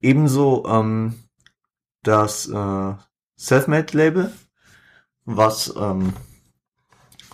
Ebenso 0.00 0.64
ähm, 0.66 1.14
das 2.02 2.48
äh, 2.48 2.94
Selfmade-Label, 3.36 4.32
was 5.24 5.74
ähm, 5.76 6.12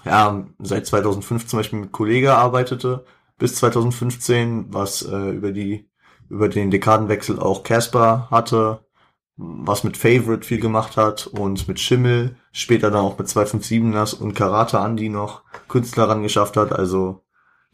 ja, 0.04 0.46
seit 0.58 0.86
2005 0.86 1.46
zum 1.46 1.58
Beispiel 1.58 1.78
mit 1.80 1.92
Kollega 1.92 2.36
arbeitete, 2.36 3.04
bis 3.38 3.56
2015, 3.56 4.72
was 4.72 5.02
äh, 5.02 5.30
über 5.30 5.52
die 5.52 5.88
über 6.28 6.48
den 6.48 6.70
Dekadenwechsel 6.70 7.38
auch 7.38 7.62
Casper 7.62 8.28
hatte, 8.30 8.84
was 9.36 9.84
mit 9.84 9.96
Favorite 9.96 10.46
viel 10.46 10.60
gemacht 10.60 10.96
hat 10.96 11.26
und 11.26 11.66
mit 11.66 11.80
Schimmel, 11.80 12.36
später 12.52 12.90
dann 12.90 13.04
auch 13.04 13.18
mit 13.18 13.26
257ers 13.26 14.14
und 14.14 14.34
Karate 14.34 14.78
Andy 14.78 15.08
noch 15.08 15.42
Künstler 15.68 16.08
ran 16.08 16.22
geschafft 16.22 16.56
hat, 16.56 16.72
also 16.72 17.24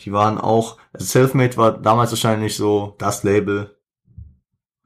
die 0.00 0.12
waren 0.12 0.38
auch, 0.38 0.78
also 0.92 1.04
Selfmade 1.04 1.56
war 1.56 1.72
damals 1.72 2.10
wahrscheinlich 2.10 2.56
so 2.56 2.94
das 2.98 3.22
Label, 3.22 3.76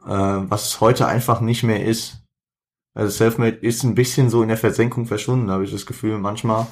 äh, 0.04 0.08
was 0.08 0.66
es 0.66 0.80
heute 0.80 1.06
einfach 1.06 1.40
nicht 1.40 1.62
mehr 1.62 1.84
ist. 1.84 2.22
Also 2.94 3.10
Selfmade 3.10 3.56
ist 3.56 3.82
ein 3.84 3.94
bisschen 3.94 4.30
so 4.30 4.42
in 4.42 4.48
der 4.48 4.56
Versenkung 4.56 5.06
verschwunden, 5.06 5.50
habe 5.50 5.64
ich 5.64 5.72
das 5.72 5.86
Gefühl 5.86 6.18
manchmal. 6.18 6.66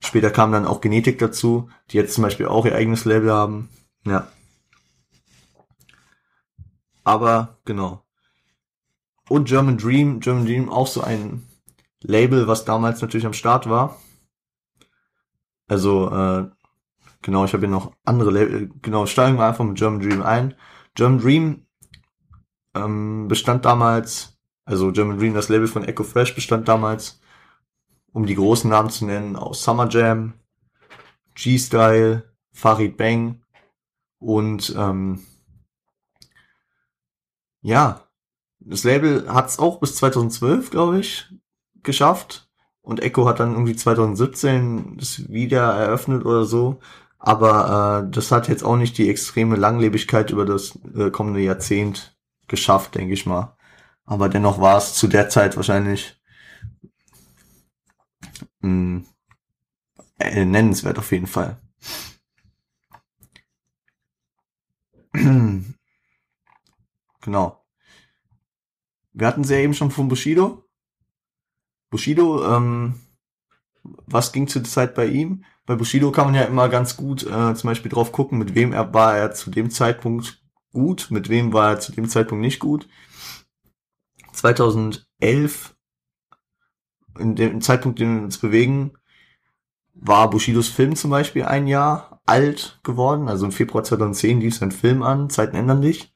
Später 0.00 0.30
kam 0.30 0.52
dann 0.52 0.66
auch 0.66 0.80
Genetik 0.80 1.18
dazu, 1.18 1.68
die 1.90 1.96
jetzt 1.96 2.14
zum 2.14 2.22
Beispiel 2.22 2.46
auch 2.46 2.66
ihr 2.66 2.74
eigenes 2.74 3.04
Label 3.04 3.32
haben. 3.32 3.68
Ja. 4.04 4.28
Aber 7.06 7.60
genau. 7.64 8.04
Und 9.28 9.46
German 9.46 9.78
Dream, 9.78 10.18
German 10.18 10.44
Dream 10.44 10.68
auch 10.68 10.88
so 10.88 11.02
ein 11.02 11.46
Label, 12.02 12.48
was 12.48 12.64
damals 12.64 13.00
natürlich 13.00 13.26
am 13.26 13.32
Start 13.32 13.70
war. 13.70 14.00
Also, 15.68 16.10
äh, 16.10 16.50
genau, 17.22 17.44
ich 17.44 17.52
habe 17.52 17.60
hier 17.60 17.68
noch 17.68 17.92
andere 18.04 18.32
Label. 18.32 18.70
Genau, 18.82 19.06
steigen 19.06 19.38
wir 19.38 19.46
einfach 19.46 19.64
mit 19.64 19.78
German 19.78 20.00
Dream 20.00 20.20
ein. 20.20 20.54
German 20.96 21.20
Dream 21.20 21.66
ähm, 22.74 23.28
bestand 23.28 23.64
damals, 23.64 24.36
also 24.64 24.90
German 24.90 25.16
Dream, 25.16 25.32
das 25.32 25.48
Label 25.48 25.68
von 25.68 25.84
Echo 25.84 26.02
Fresh 26.02 26.34
bestand 26.34 26.66
damals 26.66 27.20
um 28.12 28.26
die 28.26 28.34
großen 28.34 28.68
Namen 28.68 28.90
zu 28.90 29.04
nennen, 29.04 29.36
aus 29.36 29.62
Summer 29.62 29.88
Jam, 29.88 30.34
G-Style, 31.36 32.24
Farid 32.52 32.96
Bang 32.96 33.42
und 34.18 34.74
ähm, 34.76 35.24
ja, 37.66 38.06
das 38.60 38.84
Label 38.84 39.28
hat 39.28 39.48
es 39.48 39.58
auch 39.58 39.80
bis 39.80 39.96
2012, 39.96 40.70
glaube 40.70 41.00
ich, 41.00 41.26
geschafft. 41.82 42.48
Und 42.80 43.02
Echo 43.02 43.26
hat 43.26 43.40
dann 43.40 43.52
irgendwie 43.54 43.74
2017 43.74 44.96
das 44.98 45.28
wieder 45.28 45.74
eröffnet 45.74 46.24
oder 46.24 46.44
so. 46.44 46.78
Aber 47.18 48.04
äh, 48.06 48.10
das 48.12 48.30
hat 48.30 48.48
jetzt 48.48 48.62
auch 48.62 48.76
nicht 48.76 48.96
die 48.98 49.10
extreme 49.10 49.56
Langlebigkeit 49.56 50.30
über 50.30 50.44
das 50.46 50.78
äh, 50.96 51.10
kommende 51.10 51.40
Jahrzehnt 51.40 52.16
geschafft, 52.46 52.94
denke 52.94 53.14
ich 53.14 53.26
mal. 53.26 53.56
Aber 54.04 54.28
dennoch 54.28 54.60
war 54.60 54.78
es 54.78 54.94
zu 54.94 55.08
der 55.08 55.28
Zeit 55.28 55.56
wahrscheinlich 55.56 56.20
mh, 58.60 59.02
äh, 60.20 60.44
nennenswert 60.44 60.98
auf 60.98 61.10
jeden 61.10 61.26
Fall. 61.26 61.60
genau. 67.26 67.62
Wir 69.12 69.26
hatten 69.26 69.44
sie 69.44 69.54
ja 69.54 69.60
eben 69.60 69.74
schon 69.74 69.90
von 69.90 70.08
Bushido. 70.08 70.64
Bushido, 71.90 72.56
ähm, 72.56 72.94
was 73.82 74.32
ging 74.32 74.48
zur 74.48 74.64
Zeit 74.64 74.94
bei 74.94 75.06
ihm? 75.06 75.44
Bei 75.66 75.74
Bushido 75.74 76.10
kann 76.12 76.26
man 76.26 76.34
ja 76.34 76.42
immer 76.42 76.68
ganz 76.68 76.96
gut 76.96 77.24
äh, 77.24 77.54
zum 77.54 77.68
Beispiel 77.68 77.90
drauf 77.90 78.12
gucken, 78.12 78.38
mit 78.38 78.54
wem 78.54 78.72
er 78.72 78.94
war 78.94 79.16
er 79.16 79.32
zu 79.32 79.50
dem 79.50 79.70
Zeitpunkt 79.70 80.42
gut, 80.72 81.08
mit 81.10 81.28
wem 81.28 81.52
war 81.52 81.70
er 81.70 81.80
zu 81.80 81.92
dem 81.92 82.08
Zeitpunkt 82.08 82.42
nicht 82.42 82.60
gut. 82.60 82.88
2011 84.32 85.76
in 87.18 87.34
dem 87.34 87.60
Zeitpunkt, 87.60 87.98
den 87.98 88.16
wir 88.16 88.24
uns 88.24 88.38
bewegen, 88.38 88.92
war 89.94 90.30
Bushidos 90.30 90.68
Film 90.68 90.94
zum 90.94 91.10
Beispiel 91.10 91.44
ein 91.44 91.66
Jahr 91.66 92.20
alt 92.26 92.80
geworden. 92.82 93.28
Also 93.28 93.46
im 93.46 93.52
Februar 93.52 93.82
2010 93.82 94.40
lief 94.40 94.56
sein 94.56 94.72
Film 94.72 95.02
an, 95.02 95.30
Zeiten 95.30 95.56
ändern 95.56 95.80
dich. 95.80 96.12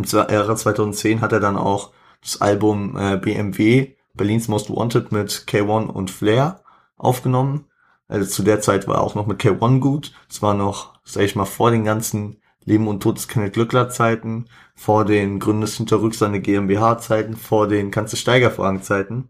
Im 0.00 0.06
Jahre 0.06 0.56
2010 0.56 1.20
hat 1.20 1.32
er 1.32 1.40
dann 1.40 1.58
auch 1.58 1.90
das 2.22 2.40
Album 2.40 2.96
äh, 2.96 3.18
BMW, 3.18 3.96
Berlin's 4.14 4.48
Most 4.48 4.70
Wanted 4.70 5.12
mit 5.12 5.44
K1 5.46 5.88
und 5.88 6.10
Flair 6.10 6.62
aufgenommen. 6.96 7.66
Also 8.08 8.28
zu 8.30 8.42
der 8.42 8.62
Zeit 8.62 8.88
war 8.88 8.96
er 8.96 9.02
auch 9.02 9.14
noch 9.14 9.26
mit 9.26 9.40
K1 9.40 9.80
gut. 9.80 10.12
Es 10.28 10.40
war 10.40 10.54
noch, 10.54 10.98
sag 11.04 11.24
ich 11.24 11.36
mal, 11.36 11.44
vor 11.44 11.70
den 11.70 11.84
ganzen 11.84 12.40
Leben 12.64 12.88
und 12.88 13.02
Tod 13.02 13.28
keine 13.28 13.50
Glückler-Zeiten, 13.50 14.46
vor 14.74 15.04
den 15.04 15.38
Gründest 15.38 15.76
hinterrücks 15.76 16.18
seine 16.18 16.40
GmbH-Zeiten, 16.40 17.36
vor 17.36 17.68
den 17.68 17.90
Kannst 17.90 18.14
du 18.14 18.16
Steiger-Fragen-Zeiten 18.16 19.28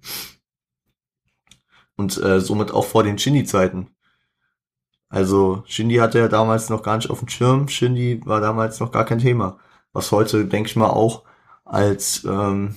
und 1.97 2.17
äh, 2.23 2.41
somit 2.41 2.71
auch 2.71 2.87
vor 2.87 3.03
den 3.03 3.19
Shindy-Zeiten. 3.19 3.89
Also 5.09 5.65
Shindy 5.67 5.97
hatte 5.97 6.21
er 6.21 6.29
damals 6.29 6.71
noch 6.71 6.85
gar 6.85 6.97
nicht 6.97 7.11
auf 7.11 7.19
dem 7.19 7.29
Schirm, 7.29 7.67
Shindy 7.67 8.25
war 8.25 8.41
damals 8.41 8.79
noch 8.79 8.93
gar 8.93 9.05
kein 9.05 9.19
Thema, 9.19 9.59
was 9.93 10.13
heute, 10.13 10.45
denke 10.47 10.69
ich 10.69 10.77
mal, 10.77 10.91
auch 10.91 11.25
als 11.65 12.25
ähm, 12.25 12.77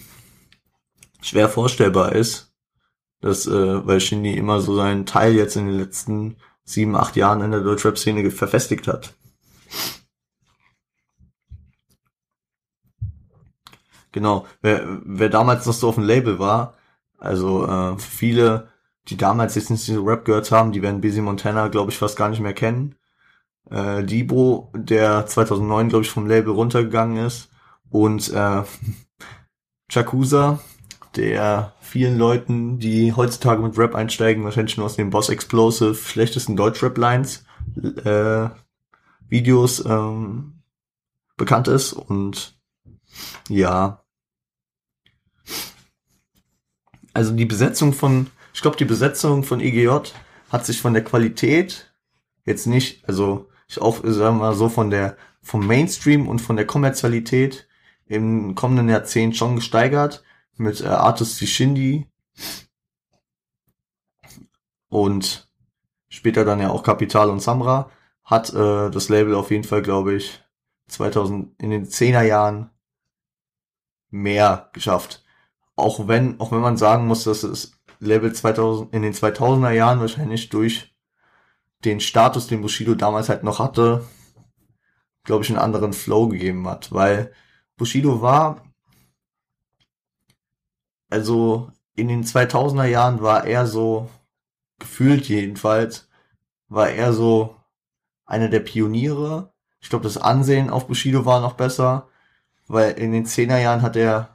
schwer 1.21 1.49
vorstellbar 1.49 2.13
ist, 2.13 2.53
dass, 3.21 3.47
äh, 3.47 3.87
weil 3.87 3.99
Shindy 3.99 4.33
immer 4.33 4.59
so 4.61 4.75
seinen 4.75 5.05
Teil 5.05 5.33
jetzt 5.33 5.55
in 5.55 5.67
den 5.67 5.77
letzten 5.77 6.37
sieben, 6.63 6.95
acht 6.95 7.15
Jahren 7.15 7.41
in 7.41 7.51
der 7.51 7.61
Deutschrap-Szene 7.61 8.29
verfestigt 8.31 8.87
hat. 8.87 9.13
Genau, 14.11 14.45
wer, 14.61 14.99
wer 15.03 15.29
damals 15.29 15.65
noch 15.65 15.73
so 15.73 15.89
auf 15.89 15.95
dem 15.95 16.03
Label 16.03 16.37
war, 16.37 16.75
also 17.17 17.65
äh, 17.65 17.97
viele, 17.97 18.69
die 19.07 19.17
damals 19.17 19.55
jetzt 19.55 19.71
nicht 19.71 19.83
so 19.83 20.03
Rap 20.03 20.23
gehört 20.25 20.51
haben, 20.51 20.71
die 20.71 20.81
werden 20.81 21.01
Busy 21.01 21.21
Montana, 21.21 21.69
glaube 21.69 21.91
ich, 21.91 21.97
fast 21.97 22.15
gar 22.15 22.29
nicht 22.29 22.39
mehr 22.39 22.53
kennen. 22.53 22.95
Äh, 23.69 24.03
Debo, 24.03 24.71
der 24.75 25.25
2009, 25.25 25.89
glaube 25.89 26.03
ich, 26.03 26.11
vom 26.11 26.27
Label 26.27 26.53
runtergegangen 26.53 27.25
ist. 27.25 27.49
Und 27.89 28.31
äh, 28.33 28.63
Chakusa, 29.91 30.59
der 31.15 31.73
vielen 31.79 32.17
Leuten, 32.17 32.79
die 32.79 33.13
heutzutage 33.13 33.61
mit 33.61 33.77
Rap 33.77 33.95
einsteigen, 33.95 34.43
wahrscheinlich 34.43 34.77
nur 34.77 34.87
aus 34.87 34.95
den 34.95 35.09
Boss 35.09 35.29
Explosive 35.29 35.95
schlechtesten 35.95 36.55
Deutsch-Rap-Lines, 36.55 37.45
äh, 38.03 38.49
Videos 39.29 39.85
ähm, 39.85 40.63
bekannt 41.37 41.67
ist. 41.67 41.93
Und 41.93 42.59
ja, 43.49 44.03
also 47.13 47.31
die 47.33 47.45
Besetzung 47.45 47.93
von, 47.93 48.27
ich 48.53 48.61
glaube, 48.61 48.77
die 48.77 48.85
Besetzung 48.85 49.43
von 49.43 49.59
EGJ 49.59 50.11
hat 50.49 50.65
sich 50.65 50.81
von 50.81 50.93
der 50.93 51.03
Qualität 51.03 51.93
jetzt 52.45 52.67
nicht, 52.67 53.07
also 53.07 53.49
ich 53.73 53.81
auch, 53.81 53.97
sagen 54.03 54.37
wir 54.37 54.45
mal 54.45 54.55
so, 54.55 54.69
von 54.69 54.89
der, 54.89 55.17
vom 55.41 55.65
Mainstream 55.65 56.27
und 56.27 56.39
von 56.39 56.55
der 56.55 56.67
Kommerzialität 56.67 57.67
im 58.05 58.55
kommenden 58.55 58.89
Jahrzehnt 58.89 59.35
schon 59.35 59.55
gesteigert 59.55 60.23
mit 60.57 60.81
äh, 60.81 60.87
Artists 60.87 61.39
wie 61.41 61.47
Shindy. 61.47 62.07
Und 64.89 65.49
später 66.09 66.45
dann 66.45 66.59
ja 66.59 66.69
auch 66.69 66.83
Kapital 66.83 67.29
und 67.29 67.41
Samra 67.41 67.89
hat 68.23 68.53
äh, 68.53 68.89
das 68.89 69.09
Label 69.09 69.35
auf 69.35 69.51
jeden 69.51 69.63
Fall, 69.63 69.81
glaube 69.81 70.13
ich, 70.13 70.43
2000 70.87 71.59
in 71.61 71.71
den 71.71 71.85
10er 71.85 72.21
Jahren 72.21 72.69
mehr 74.09 74.69
geschafft. 74.73 75.23
Auch 75.75 76.07
wenn, 76.07 76.39
auch 76.39 76.51
wenn 76.51 76.61
man 76.61 76.77
sagen 76.77 77.07
muss, 77.07 77.23
dass 77.23 77.43
es 77.43 77.79
Level 77.99 78.31
2000, 78.31 78.93
in 78.93 79.01
den 79.01 79.13
2000er 79.13 79.71
Jahren 79.71 79.99
wahrscheinlich 79.99 80.49
durch 80.49 80.92
den 81.85 81.99
Status, 81.99 82.47
den 82.47 82.61
Bushido 82.61 82.95
damals 82.95 83.29
halt 83.29 83.43
noch 83.43 83.59
hatte, 83.59 84.05
glaube 85.23 85.43
ich, 85.43 85.49
einen 85.49 85.59
anderen 85.59 85.93
Flow 85.93 86.27
gegeben 86.27 86.67
hat, 86.67 86.91
weil 86.91 87.33
Bushido 87.77 88.21
war, 88.21 88.63
also 91.09 91.71
in 91.95 92.07
den 92.07 92.23
2000er 92.23 92.85
Jahren 92.85 93.21
war 93.21 93.45
er 93.45 93.67
so, 93.67 94.09
gefühlt 94.79 95.27
jedenfalls, 95.29 96.09
war 96.67 96.89
er 96.89 97.13
so 97.13 97.55
einer 98.25 98.49
der 98.49 98.59
Pioniere. 98.61 99.53
Ich 99.79 99.89
glaube, 99.89 100.03
das 100.03 100.17
Ansehen 100.17 100.69
auf 100.69 100.87
Bushido 100.87 101.25
war 101.25 101.41
noch 101.41 101.53
besser, 101.53 102.07
weil 102.67 102.93
in 102.93 103.11
den 103.11 103.25
10er 103.25 103.59
Jahren 103.59 103.81
hat 103.81 103.95
er 103.95 104.33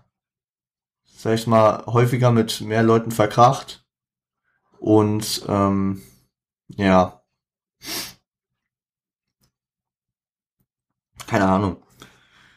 sag 1.19 1.35
ich 1.35 1.49
mal, 1.49 1.85
häufiger 1.87 2.31
mit 2.31 2.61
mehr 2.61 2.85
Leuten 2.85 3.11
verkracht. 3.11 3.85
Und 4.79 5.45
ähm, 5.49 6.01
ja. 6.69 7.18
Keine 11.27 11.47
Ahnung. 11.47 11.77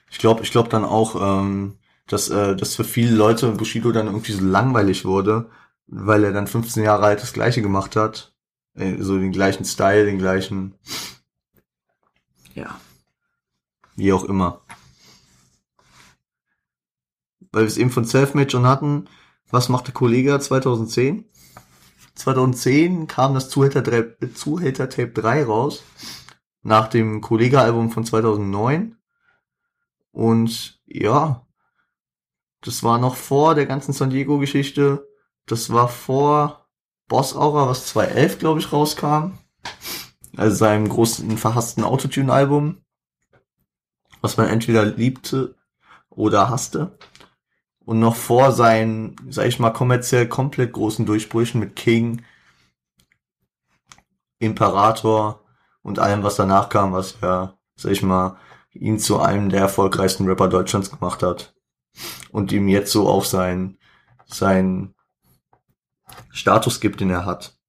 Ich 0.09 0.17
glaube, 0.17 0.43
ich 0.43 0.51
glaube 0.51 0.69
dann 0.69 0.85
auch, 0.85 1.15
ähm, 1.15 1.77
dass, 2.07 2.29
äh, 2.29 2.55
dass 2.55 2.75
für 2.75 2.83
viele 2.83 3.15
Leute 3.15 3.51
Bushido 3.51 3.91
dann 3.91 4.07
irgendwie 4.07 4.33
so 4.33 4.43
langweilig 4.43 5.05
wurde, 5.05 5.49
weil 5.87 6.23
er 6.23 6.31
dann 6.33 6.47
15 6.47 6.83
Jahre 6.83 7.05
alt 7.05 7.21
das 7.21 7.33
gleiche 7.33 7.61
gemacht 7.61 7.95
hat. 7.95 8.33
Äh, 8.75 8.97
so 9.01 9.17
den 9.17 9.31
gleichen 9.31 9.65
Style, 9.65 10.05
den 10.05 10.17
gleichen. 10.17 10.75
Ja. 12.55 12.79
Wie 13.95 14.13
auch 14.13 14.23
immer 14.23 14.61
weil 17.51 17.63
wir 17.63 17.67
es 17.67 17.77
eben 17.77 17.91
von 17.91 18.05
Selfmade 18.05 18.49
schon 18.49 18.65
hatten, 18.65 19.07
was 19.49 19.69
machte 19.69 19.91
Kollega 19.91 20.39
2010? 20.39 21.25
2010 22.21 23.07
kam 23.07 23.33
das 23.33 23.49
Zuhälter-Tape 23.49 24.33
Zuhälter 24.33 24.87
3 24.87 25.43
raus, 25.43 25.83
nach 26.61 26.87
dem 26.87 27.21
Kollega-Album 27.21 27.91
von 27.91 28.05
2009. 28.05 28.97
Und 30.11 30.79
ja, 30.85 31.45
das 32.61 32.83
war 32.83 32.99
noch 32.99 33.15
vor 33.15 33.55
der 33.55 33.65
ganzen 33.65 33.93
San 33.93 34.11
Diego-Geschichte. 34.11 35.07
Das 35.47 35.71
war 35.71 35.87
vor 35.87 36.67
Boss 37.07 37.35
Aura, 37.35 37.67
was 37.67 37.87
2011, 37.87 38.39
glaube 38.39 38.59
ich, 38.59 38.71
rauskam. 38.71 39.37
Also 40.37 40.55
seinem 40.55 40.87
großen, 40.87 41.37
verhassten 41.37 41.83
Autotune-Album. 41.83 42.83
Was 44.21 44.37
man 44.37 44.47
entweder 44.47 44.85
liebte 44.85 45.55
oder 46.09 46.49
hasste 46.49 46.97
und 47.91 47.99
noch 47.99 48.15
vor 48.15 48.53
seinen, 48.53 49.17
sag 49.29 49.47
ich 49.47 49.59
mal, 49.59 49.71
kommerziell 49.71 50.25
komplett 50.25 50.71
großen 50.71 51.05
Durchbrüchen 51.05 51.59
mit 51.59 51.75
King, 51.75 52.21
Imperator 54.39 55.43
und 55.81 55.99
allem, 55.99 56.23
was 56.23 56.37
danach 56.37 56.69
kam, 56.69 56.93
was 56.93 57.17
ja, 57.21 57.57
sag 57.75 57.91
ich 57.91 58.01
mal, 58.01 58.37
ihn 58.71 58.97
zu 58.97 59.19
einem 59.19 59.49
der 59.49 59.59
erfolgreichsten 59.59 60.25
Rapper 60.25 60.47
Deutschlands 60.47 60.89
gemacht 60.89 61.21
hat. 61.21 61.53
Und 62.31 62.53
ihm 62.53 62.69
jetzt 62.69 62.93
so 62.93 63.09
auch 63.09 63.25
sein, 63.25 63.77
sein 64.25 64.95
Status 66.29 66.79
gibt, 66.79 67.01
den 67.01 67.09
er 67.09 67.25
hat. 67.25 67.59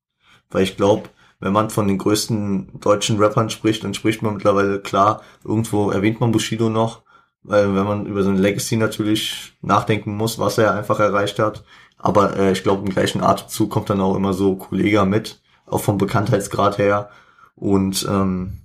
Weil 0.50 0.62
ich 0.62 0.76
glaube, 0.76 1.08
wenn 1.40 1.52
man 1.52 1.68
von 1.68 1.88
den 1.88 1.98
größten 1.98 2.78
deutschen 2.78 3.18
Rappern 3.18 3.50
spricht, 3.50 3.82
dann 3.82 3.92
spricht 3.92 4.22
man 4.22 4.34
mittlerweile 4.34 4.80
klar, 4.80 5.22
irgendwo 5.42 5.90
erwähnt 5.90 6.20
man 6.20 6.30
Bushido 6.30 6.70
noch, 6.70 7.02
weil 7.42 7.74
wenn 7.74 7.84
man 7.84 8.06
über 8.06 8.22
so 8.22 8.30
ein 8.30 8.38
Legacy 8.38 8.76
natürlich 8.76 9.54
nachdenken 9.62 10.16
muss, 10.16 10.38
was 10.38 10.58
er 10.58 10.74
einfach 10.74 11.00
erreicht 11.00 11.38
hat. 11.38 11.64
Aber 11.98 12.36
äh, 12.36 12.52
ich 12.52 12.62
glaube, 12.62 12.82
im 12.82 12.92
gleichen 12.92 13.22
Atemzug 13.22 13.70
kommt 13.70 13.90
dann 13.90 14.00
auch 14.00 14.16
immer 14.16 14.32
so 14.32 14.56
Kollege 14.56 15.04
mit, 15.04 15.40
auch 15.66 15.80
vom 15.80 15.98
Bekanntheitsgrad 15.98 16.78
her. 16.78 17.10
Und 17.54 18.06
ähm, 18.08 18.62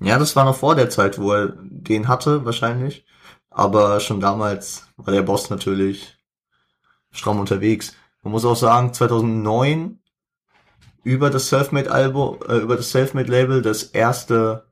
ja, 0.00 0.18
das 0.18 0.36
war 0.36 0.44
noch 0.44 0.56
vor 0.56 0.74
der 0.74 0.90
Zeit, 0.90 1.18
wo 1.18 1.32
er 1.32 1.54
den 1.60 2.08
hatte, 2.08 2.44
wahrscheinlich. 2.44 3.04
Aber 3.50 4.00
schon 4.00 4.20
damals 4.20 4.86
war 4.96 5.12
der 5.12 5.22
Boss 5.22 5.48
natürlich 5.48 6.18
stramm 7.10 7.40
unterwegs. 7.40 7.94
Man 8.22 8.32
muss 8.32 8.44
auch 8.44 8.56
sagen, 8.56 8.92
2009 8.92 9.98
über 11.04 11.30
das 11.30 11.48
Selfmade-Album, 11.48 12.38
äh, 12.48 12.56
über 12.56 12.76
das 12.76 12.90
Selfmade-Label 12.90 13.62
das 13.62 13.84
erste 13.84 14.66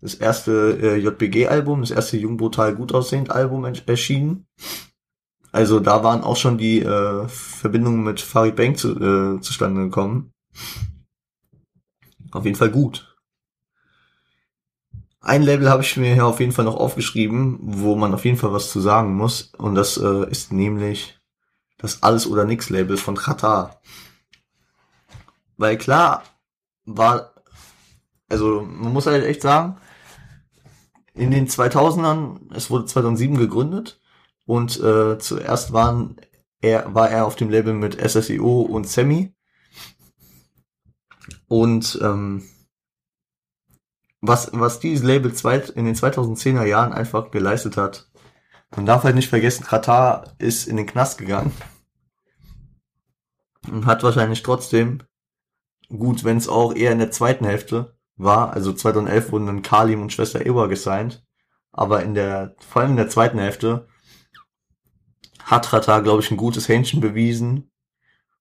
das 0.00 0.14
erste 0.14 0.78
äh, 0.80 0.96
JBG-Album, 0.96 1.80
das 1.80 1.90
erste 1.90 2.16
Jung 2.16 2.36
Brutal 2.36 2.74
Gut 2.74 2.92
aussehend 2.94 3.30
Album 3.30 3.64
erschienen. 3.64 4.46
Also 5.52 5.80
da 5.80 6.04
waren 6.04 6.22
auch 6.22 6.36
schon 6.36 6.58
die 6.58 6.82
äh, 6.82 7.28
Verbindungen 7.28 8.04
mit 8.04 8.20
Farid 8.20 8.56
Bang 8.56 8.76
zu, 8.76 8.94
äh, 9.00 9.40
zustande 9.40 9.82
gekommen. 9.84 10.32
Auf 12.30 12.44
jeden 12.44 12.56
Fall 12.56 12.70
gut. 12.70 13.16
Ein 15.20 15.42
Label 15.42 15.70
habe 15.70 15.82
ich 15.82 15.96
mir 15.96 16.14
hier 16.14 16.26
auf 16.26 16.40
jeden 16.40 16.52
Fall 16.52 16.66
noch 16.66 16.76
aufgeschrieben, 16.76 17.58
wo 17.60 17.96
man 17.96 18.14
auf 18.14 18.24
jeden 18.24 18.36
Fall 18.36 18.52
was 18.52 18.70
zu 18.70 18.80
sagen 18.80 19.14
muss. 19.14 19.52
Und 19.56 19.74
das 19.74 19.96
äh, 19.96 20.30
ist 20.30 20.52
nämlich 20.52 21.18
das 21.78 22.02
Alles 22.02 22.26
oder 22.26 22.44
Nix 22.44 22.70
Label 22.70 22.96
von 22.96 23.16
Qatar. 23.16 23.80
Weil 25.56 25.78
klar 25.78 26.22
war, 26.84 27.32
also 28.28 28.62
man 28.62 28.92
muss 28.92 29.06
halt 29.06 29.24
echt 29.24 29.42
sagen, 29.42 29.78
in 31.16 31.30
den 31.30 31.48
2000ern, 31.48 32.54
es 32.54 32.70
wurde 32.70 32.86
2007 32.86 33.36
gegründet 33.36 34.00
und 34.44 34.78
äh, 34.80 35.18
zuerst 35.18 35.72
waren 35.72 36.16
er, 36.60 36.94
war 36.94 37.10
er 37.10 37.26
auf 37.26 37.36
dem 37.36 37.50
Label 37.50 37.74
mit 37.74 37.98
SSEO 38.00 38.62
und 38.62 38.86
Semi 38.86 39.34
und 41.48 41.98
ähm, 42.02 42.42
was, 44.20 44.50
was 44.52 44.80
dieses 44.80 45.04
Label 45.04 45.32
zweit, 45.34 45.70
in 45.70 45.84
den 45.84 45.94
2010er 45.94 46.64
Jahren 46.64 46.92
einfach 46.92 47.30
geleistet 47.30 47.76
hat, 47.76 48.08
Man 48.74 48.86
darf 48.86 49.04
halt 49.04 49.14
nicht 49.14 49.28
vergessen, 49.28 49.64
Katar 49.64 50.34
ist 50.38 50.66
in 50.66 50.76
den 50.76 50.86
Knast 50.86 51.18
gegangen. 51.18 51.52
Und 53.70 53.86
hat 53.86 54.02
wahrscheinlich 54.02 54.42
trotzdem, 54.42 55.02
gut, 55.88 56.24
wenn 56.24 56.36
es 56.36 56.48
auch 56.48 56.74
eher 56.74 56.92
in 56.92 56.98
der 56.98 57.10
zweiten 57.10 57.44
Hälfte 57.44 57.95
war, 58.16 58.52
also 58.52 58.72
2011 58.72 59.32
wurden 59.32 59.46
dann 59.46 59.62
Kalim 59.62 60.02
und 60.02 60.12
Schwester 60.12 60.44
Ewa 60.44 60.66
gesigned, 60.66 61.24
aber 61.72 62.02
in 62.02 62.14
der, 62.14 62.54
vor 62.58 62.82
allem 62.82 62.92
in 62.92 62.96
der 62.96 63.08
zweiten 63.08 63.38
Hälfte, 63.38 63.86
hat 65.42 65.68
Katar, 65.68 66.02
glaube 66.02 66.22
ich, 66.22 66.30
ein 66.30 66.36
gutes 66.36 66.68
Händchen 66.68 67.00
bewiesen 67.00 67.70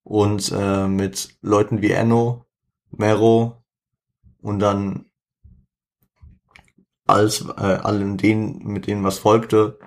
und 0.04 0.52
äh, 0.56 0.88
mit 0.88 1.38
Leuten 1.42 1.82
wie 1.82 1.92
Enno, 1.92 2.46
Mero 2.92 3.64
und 4.42 4.60
dann 4.60 5.06
alles, 7.06 7.46
äh, 7.58 7.62
allen 7.62 8.18
denen, 8.18 8.66
mit 8.66 8.88
denen 8.88 9.04
was 9.04 9.20
folgte, 9.20 9.78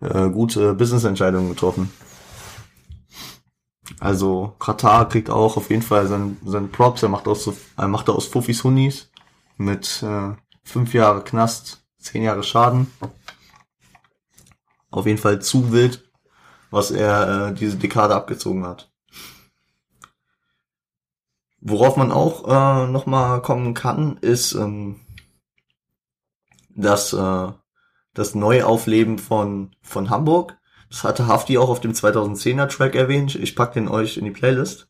äh, 0.00 0.28
gute 0.28 0.74
Business-Entscheidungen 0.74 1.50
getroffen. 1.50 1.90
Also 3.98 4.54
Katar 4.58 5.08
kriegt 5.08 5.30
auch 5.30 5.56
auf 5.56 5.70
jeden 5.70 5.82
Fall 5.82 6.06
seinen, 6.06 6.38
seinen 6.44 6.70
Props. 6.70 7.02
Er 7.02 7.08
macht 7.08 7.26
aus, 7.26 7.50
er 7.76 7.88
macht 7.88 8.08
aus 8.08 8.26
Fuffis 8.26 8.62
Hunis 8.62 9.11
mit 9.56 10.02
äh, 10.02 10.34
fünf 10.64 10.94
Jahre 10.94 11.22
Knast, 11.24 11.84
zehn 11.98 12.22
Jahre 12.22 12.42
Schaden. 12.42 12.92
Auf 14.90 15.06
jeden 15.06 15.18
Fall 15.18 15.40
zu 15.40 15.72
wild, 15.72 16.10
was 16.70 16.90
er 16.90 17.48
äh, 17.48 17.54
diese 17.54 17.76
Dekade 17.76 18.14
abgezogen 18.14 18.66
hat. 18.66 18.92
Worauf 21.60 21.96
man 21.96 22.10
auch 22.10 22.48
äh, 22.48 22.86
nochmal 22.88 23.40
kommen 23.40 23.72
kann, 23.72 24.16
ist 24.18 24.52
ähm, 24.54 25.00
das, 26.70 27.12
äh, 27.12 27.52
das 28.14 28.34
Neuaufleben 28.34 29.18
von, 29.18 29.74
von 29.80 30.10
Hamburg. 30.10 30.58
Das 30.90 31.04
hatte 31.04 31.26
Hafti 31.26 31.56
auch 31.58 31.68
auf 31.68 31.80
dem 31.80 31.92
2010er 31.92 32.66
Track 32.68 32.94
erwähnt. 32.94 33.36
Ich 33.36 33.54
pack 33.56 33.72
den 33.72 33.88
euch 33.88 34.16
in 34.16 34.24
die 34.24 34.30
Playlist. 34.30 34.88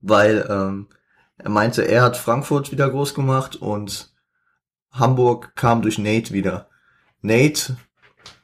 Weil 0.00 0.46
ähm, 0.48 0.88
er 1.42 1.50
meinte, 1.50 1.82
er 1.82 2.02
hat 2.02 2.16
Frankfurt 2.16 2.72
wieder 2.72 2.88
groß 2.90 3.14
gemacht 3.14 3.56
und 3.56 4.14
Hamburg 4.90 5.54
kam 5.56 5.82
durch 5.82 5.98
Nate 5.98 6.32
wieder. 6.32 6.68
Nate, 7.20 7.76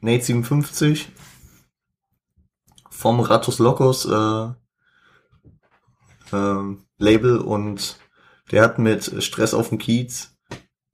Nate 0.01 0.25
57 0.25 1.13
vom 2.91 3.21
Ratus 3.21 3.59
Locos 3.59 4.05
äh, 4.07 4.49
äh, 6.37 6.77
Label 6.99 7.39
und 7.39 7.99
der 8.51 8.63
hat 8.63 8.79
mit 8.79 9.23
Stress 9.23 9.55
auf 9.55 9.69
dem 9.69 9.79
Kiez 9.79 10.39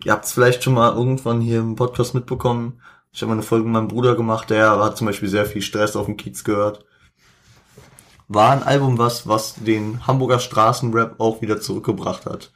Ihr 0.04 0.12
habt 0.12 0.26
es 0.26 0.32
vielleicht 0.32 0.62
schon 0.62 0.74
mal 0.74 0.94
irgendwann 0.94 1.40
hier 1.40 1.60
im 1.60 1.76
Podcast 1.76 2.14
mitbekommen. 2.14 2.82
Ich 3.10 3.22
habe 3.22 3.32
eine 3.32 3.42
Folge 3.42 3.64
mit 3.64 3.72
meinem 3.72 3.88
Bruder 3.88 4.14
gemacht, 4.16 4.50
der 4.50 4.78
hat 4.78 4.98
zum 4.98 5.06
Beispiel 5.06 5.30
sehr 5.30 5.46
viel 5.46 5.62
Stress 5.62 5.96
auf 5.96 6.06
dem 6.06 6.18
Kiez 6.18 6.44
gehört. 6.44 6.84
War 8.28 8.52
ein 8.52 8.62
Album, 8.62 8.98
was, 8.98 9.28
was 9.28 9.54
den 9.54 10.06
Hamburger 10.06 10.38
Straßenrap 10.38 11.20
auch 11.20 11.42
wieder 11.42 11.60
zurückgebracht 11.60 12.26
hat. 12.26 12.52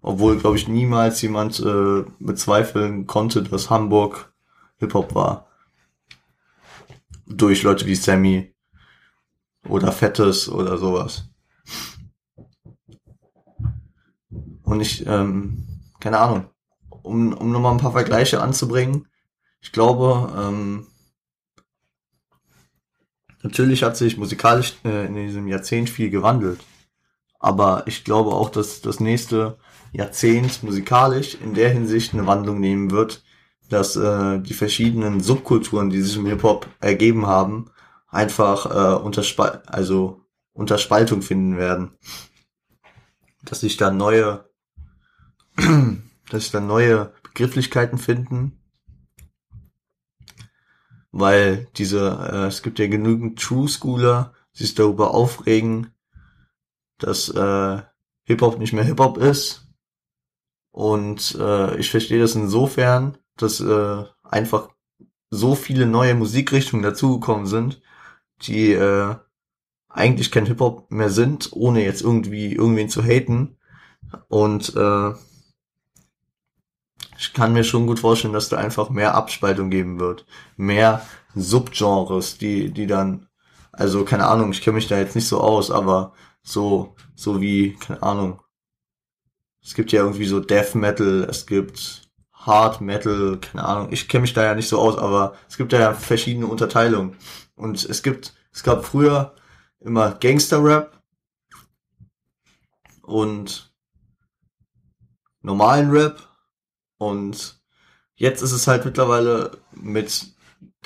Obwohl, 0.00 0.38
glaube 0.38 0.56
ich, 0.56 0.66
niemals 0.66 1.22
jemand 1.22 1.60
äh, 1.60 2.04
bezweifeln 2.18 3.06
konnte, 3.06 3.42
dass 3.44 3.70
Hamburg 3.70 4.32
Hip-Hop 4.78 5.14
war. 5.14 5.46
Durch 7.26 7.62
Leute 7.62 7.86
wie 7.86 7.94
Sammy 7.94 8.52
oder 9.68 9.92
Fettes 9.92 10.48
oder 10.48 10.76
sowas. 10.76 11.28
Und 14.64 14.80
ich, 14.80 15.06
ähm, 15.06 15.66
keine 16.00 16.18
Ahnung, 16.18 16.46
um, 17.02 17.32
um 17.32 17.52
nochmal 17.52 17.72
ein 17.72 17.80
paar 17.80 17.92
Vergleiche 17.92 18.42
anzubringen. 18.42 19.06
Ich 19.60 19.70
glaube, 19.70 20.32
ähm, 20.36 20.86
natürlich 23.42 23.82
hat 23.82 23.96
sich 23.96 24.16
musikalisch 24.16 24.74
äh, 24.84 25.06
in 25.06 25.14
diesem 25.14 25.48
Jahrzehnt 25.48 25.90
viel 25.90 26.10
gewandelt. 26.10 26.60
Aber 27.38 27.84
ich 27.86 28.04
glaube 28.04 28.30
auch, 28.30 28.50
dass 28.50 28.80
das 28.80 29.00
nächste 29.00 29.58
Jahrzehnt 29.92 30.62
musikalisch 30.62 31.34
in 31.34 31.54
der 31.54 31.70
Hinsicht 31.70 32.14
eine 32.14 32.26
Wandlung 32.26 32.60
nehmen 32.60 32.90
wird, 32.90 33.22
dass 33.68 33.96
äh, 33.96 34.38
die 34.40 34.54
verschiedenen 34.54 35.20
Subkulturen, 35.20 35.90
die 35.90 36.00
sich 36.00 36.16
im 36.16 36.26
Hip-Hop 36.26 36.68
ergeben 36.80 37.26
haben, 37.26 37.70
einfach 38.08 38.66
äh, 38.66 39.02
unter, 39.02 39.22
Spal 39.22 39.62
also 39.66 40.24
unter 40.52 40.78
Spaltung 40.78 41.22
finden 41.22 41.56
werden. 41.56 41.92
Dass 43.44 43.60
sich 43.60 43.76
da 43.76 43.90
neue 43.90 44.44
dass 46.30 46.44
sich 46.44 46.52
dann 46.52 46.66
neue 46.66 47.12
Begrifflichkeiten 47.22 47.98
finden. 47.98 48.58
Weil 51.12 51.68
diese, 51.76 52.30
äh, 52.32 52.46
es 52.46 52.62
gibt 52.62 52.78
ja 52.78 52.86
genügend 52.88 53.40
True 53.40 53.68
Schooler, 53.68 54.34
die 54.54 54.64
sich 54.64 54.74
darüber 54.74 55.12
aufregen, 55.12 55.92
dass 56.98 57.28
äh, 57.28 57.82
Hip-Hop 58.24 58.58
nicht 58.58 58.72
mehr 58.72 58.84
Hip-Hop 58.84 59.18
ist. 59.18 59.68
Und 60.70 61.36
äh, 61.38 61.76
ich 61.76 61.90
verstehe 61.90 62.20
das 62.20 62.34
insofern, 62.34 63.18
dass 63.36 63.60
äh, 63.60 64.04
einfach 64.22 64.70
so 65.30 65.54
viele 65.54 65.86
neue 65.86 66.14
Musikrichtungen 66.14 66.82
dazugekommen 66.82 67.46
sind, 67.46 67.82
die 68.42 68.72
äh, 68.72 69.14
eigentlich 69.88 70.30
kein 70.30 70.46
Hip-Hop 70.46 70.90
mehr 70.90 71.10
sind, 71.10 71.50
ohne 71.52 71.84
jetzt 71.84 72.02
irgendwie 72.02 72.54
irgendwen 72.54 72.88
zu 72.88 73.02
haten. 73.02 73.58
Und 74.28 74.74
äh, 74.76 75.12
ich 77.22 77.32
kann 77.32 77.52
mir 77.52 77.62
schon 77.62 77.86
gut 77.86 78.00
vorstellen, 78.00 78.34
dass 78.34 78.48
da 78.48 78.56
einfach 78.56 78.90
mehr 78.90 79.14
Abspaltung 79.14 79.70
geben 79.70 80.00
wird. 80.00 80.26
Mehr 80.56 81.06
Subgenres, 81.36 82.36
die, 82.36 82.72
die 82.72 82.88
dann, 82.88 83.28
also 83.70 84.04
keine 84.04 84.26
Ahnung, 84.26 84.50
ich 84.50 84.60
kenne 84.60 84.74
mich 84.74 84.88
da 84.88 84.98
jetzt 84.98 85.14
nicht 85.14 85.28
so 85.28 85.40
aus, 85.40 85.70
aber 85.70 86.14
so, 86.42 86.96
so 87.14 87.40
wie, 87.40 87.74
keine 87.74 88.02
Ahnung. 88.02 88.40
Es 89.62 89.74
gibt 89.74 89.92
ja 89.92 90.02
irgendwie 90.02 90.24
so 90.24 90.40
Death 90.40 90.74
Metal, 90.74 91.24
es 91.30 91.46
gibt 91.46 92.10
Hard 92.32 92.80
Metal, 92.80 93.38
keine 93.38 93.64
Ahnung. 93.66 93.92
Ich 93.92 94.08
kenne 94.08 94.22
mich 94.22 94.32
da 94.32 94.42
ja 94.42 94.56
nicht 94.56 94.68
so 94.68 94.80
aus, 94.80 94.98
aber 94.98 95.36
es 95.48 95.56
gibt 95.56 95.72
ja 95.72 95.94
verschiedene 95.94 96.48
Unterteilungen. 96.48 97.16
Und 97.54 97.84
es 97.84 98.02
gibt, 98.02 98.34
es 98.52 98.64
gab 98.64 98.84
früher 98.84 99.36
immer 99.78 100.10
Gangster 100.10 100.64
Rap 100.64 101.00
und 103.02 103.72
normalen 105.40 105.92
Rap 105.92 106.31
und 107.02 107.60
jetzt 108.14 108.42
ist 108.42 108.52
es 108.52 108.68
halt 108.68 108.84
mittlerweile 108.84 109.58
mit 109.72 110.36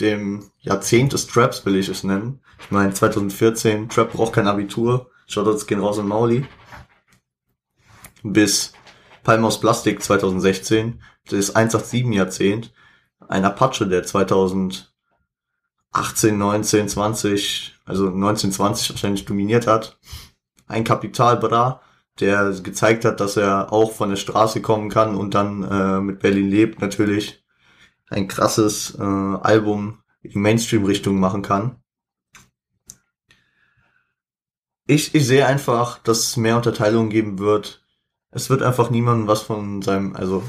dem 0.01 0.51
Jahrzehnt 0.61 1.13
des 1.13 1.27
Traps, 1.27 1.67
will 1.67 1.77
ich 1.77 1.91
es 1.91 2.05
nennen. 2.05 2.41
Ich 2.59 2.71
meine, 2.71 2.95
2014, 2.95 3.91
Trap 3.91 4.13
braucht 4.13 4.33
kein 4.33 4.49
Abitur. 4.49 5.11
Shoutouts 5.27 5.67
gehen 5.67 5.81
raus 5.81 5.99
in 5.99 6.09
Mauli. 6.09 6.47
Bis 8.23 8.73
Palm 9.25 9.45
aus 9.45 9.61
Plastik 9.61 10.03
2016, 10.03 11.03
das 11.29 11.55
187 11.55 12.15
Jahrzehnt. 12.15 12.73
Ein 13.29 13.45
Apache, 13.45 13.87
der 13.87 14.03
2018, 14.03 14.89
19, 16.39 16.89
20, 16.89 17.75
also 17.85 18.07
1920 18.07 18.91
wahrscheinlich 18.91 19.27
dominiert 19.27 19.67
hat. 19.67 19.99
Ein 20.67 20.85
Kapital 20.85 21.37
Bra, 21.37 21.83
der 22.21 22.51
gezeigt 22.63 23.05
hat, 23.05 23.21
dass 23.21 23.37
er 23.37 23.73
auch 23.73 23.93
von 23.93 24.11
der 24.11 24.17
Straße 24.17 24.63
kommen 24.63 24.91
kann 24.91 25.15
und 25.15 25.35
dann 25.35 25.63
äh, 25.63 26.01
mit 26.01 26.21
Berlin 26.21 26.49
lebt 26.49 26.81
natürlich 26.81 27.45
ein 28.09 28.29
krasses 28.29 28.97
äh, 28.99 29.03
Album 29.03 30.03
in 30.23 30.41
Mainstream-Richtung 30.41 31.19
machen 31.19 31.43
kann. 31.43 31.77
Ich, 34.87 35.15
ich 35.15 35.27
sehe 35.27 35.47
einfach, 35.47 35.99
dass 35.99 36.21
es 36.21 36.37
mehr 36.37 36.57
Unterteilungen 36.57 37.11
geben 37.11 37.39
wird. 37.39 37.85
Es 38.31 38.51
wird 38.51 38.63
einfach 38.63 38.91
niemandem 38.91 39.27
was 39.27 39.43
von 39.43 39.83
seinem, 39.83 40.15
also 40.15 40.43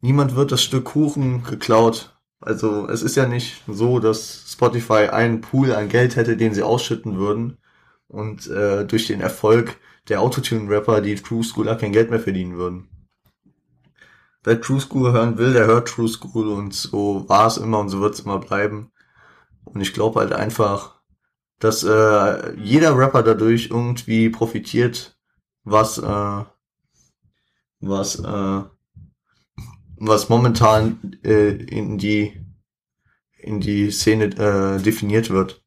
niemand 0.00 0.34
wird 0.34 0.50
das 0.50 0.62
Stück 0.62 0.86
Kuchen 0.86 1.42
geklaut. 1.44 2.18
Also 2.40 2.88
es 2.88 3.02
ist 3.02 3.16
ja 3.16 3.26
nicht 3.26 3.62
so, 3.66 3.98
dass 3.98 4.46
Spotify 4.50 5.08
einen 5.08 5.40
Pool 5.40 5.72
an 5.72 5.88
Geld 5.88 6.16
hätte, 6.16 6.36
den 6.36 6.54
sie 6.54 6.62
ausschütten 6.62 7.18
würden 7.18 7.58
und 8.08 8.46
äh, 8.48 8.84
durch 8.86 9.06
den 9.06 9.20
Erfolg 9.20 9.76
der 10.08 10.20
Autotune-Rapper, 10.20 11.00
die 11.00 11.16
True 11.16 11.42
Schooler 11.42 11.76
kein 11.76 11.92
Geld 11.92 12.10
mehr 12.10 12.20
verdienen 12.20 12.56
würden. 12.56 12.88
Wer 14.44 14.60
True 14.60 14.80
School 14.80 15.12
hören 15.12 15.38
will, 15.38 15.52
der 15.52 15.66
hört 15.66 15.88
True 15.88 16.08
School 16.08 16.48
und 16.48 16.72
so 16.72 17.28
war 17.28 17.48
es 17.48 17.56
immer 17.56 17.80
und 17.80 17.88
so 17.88 18.00
wird 18.00 18.14
es 18.14 18.20
immer 18.20 18.38
bleiben. 18.38 18.92
Und 19.64 19.80
ich 19.80 19.92
glaube 19.92 20.20
halt 20.20 20.32
einfach, 20.32 21.00
dass 21.58 21.82
äh, 21.82 22.54
jeder 22.56 22.96
Rapper 22.96 23.24
dadurch 23.24 23.70
irgendwie 23.70 24.28
profitiert, 24.28 25.18
was 25.64 25.98
äh, 25.98 26.44
was 27.80 28.20
äh, 28.20 28.62
was 29.96 30.28
momentan 30.28 31.18
äh, 31.24 31.50
in 31.50 31.98
die 31.98 32.40
in 33.38 33.60
die 33.60 33.90
Szene 33.90 34.26
äh, 34.26 34.80
definiert 34.80 35.30
wird. 35.30 35.64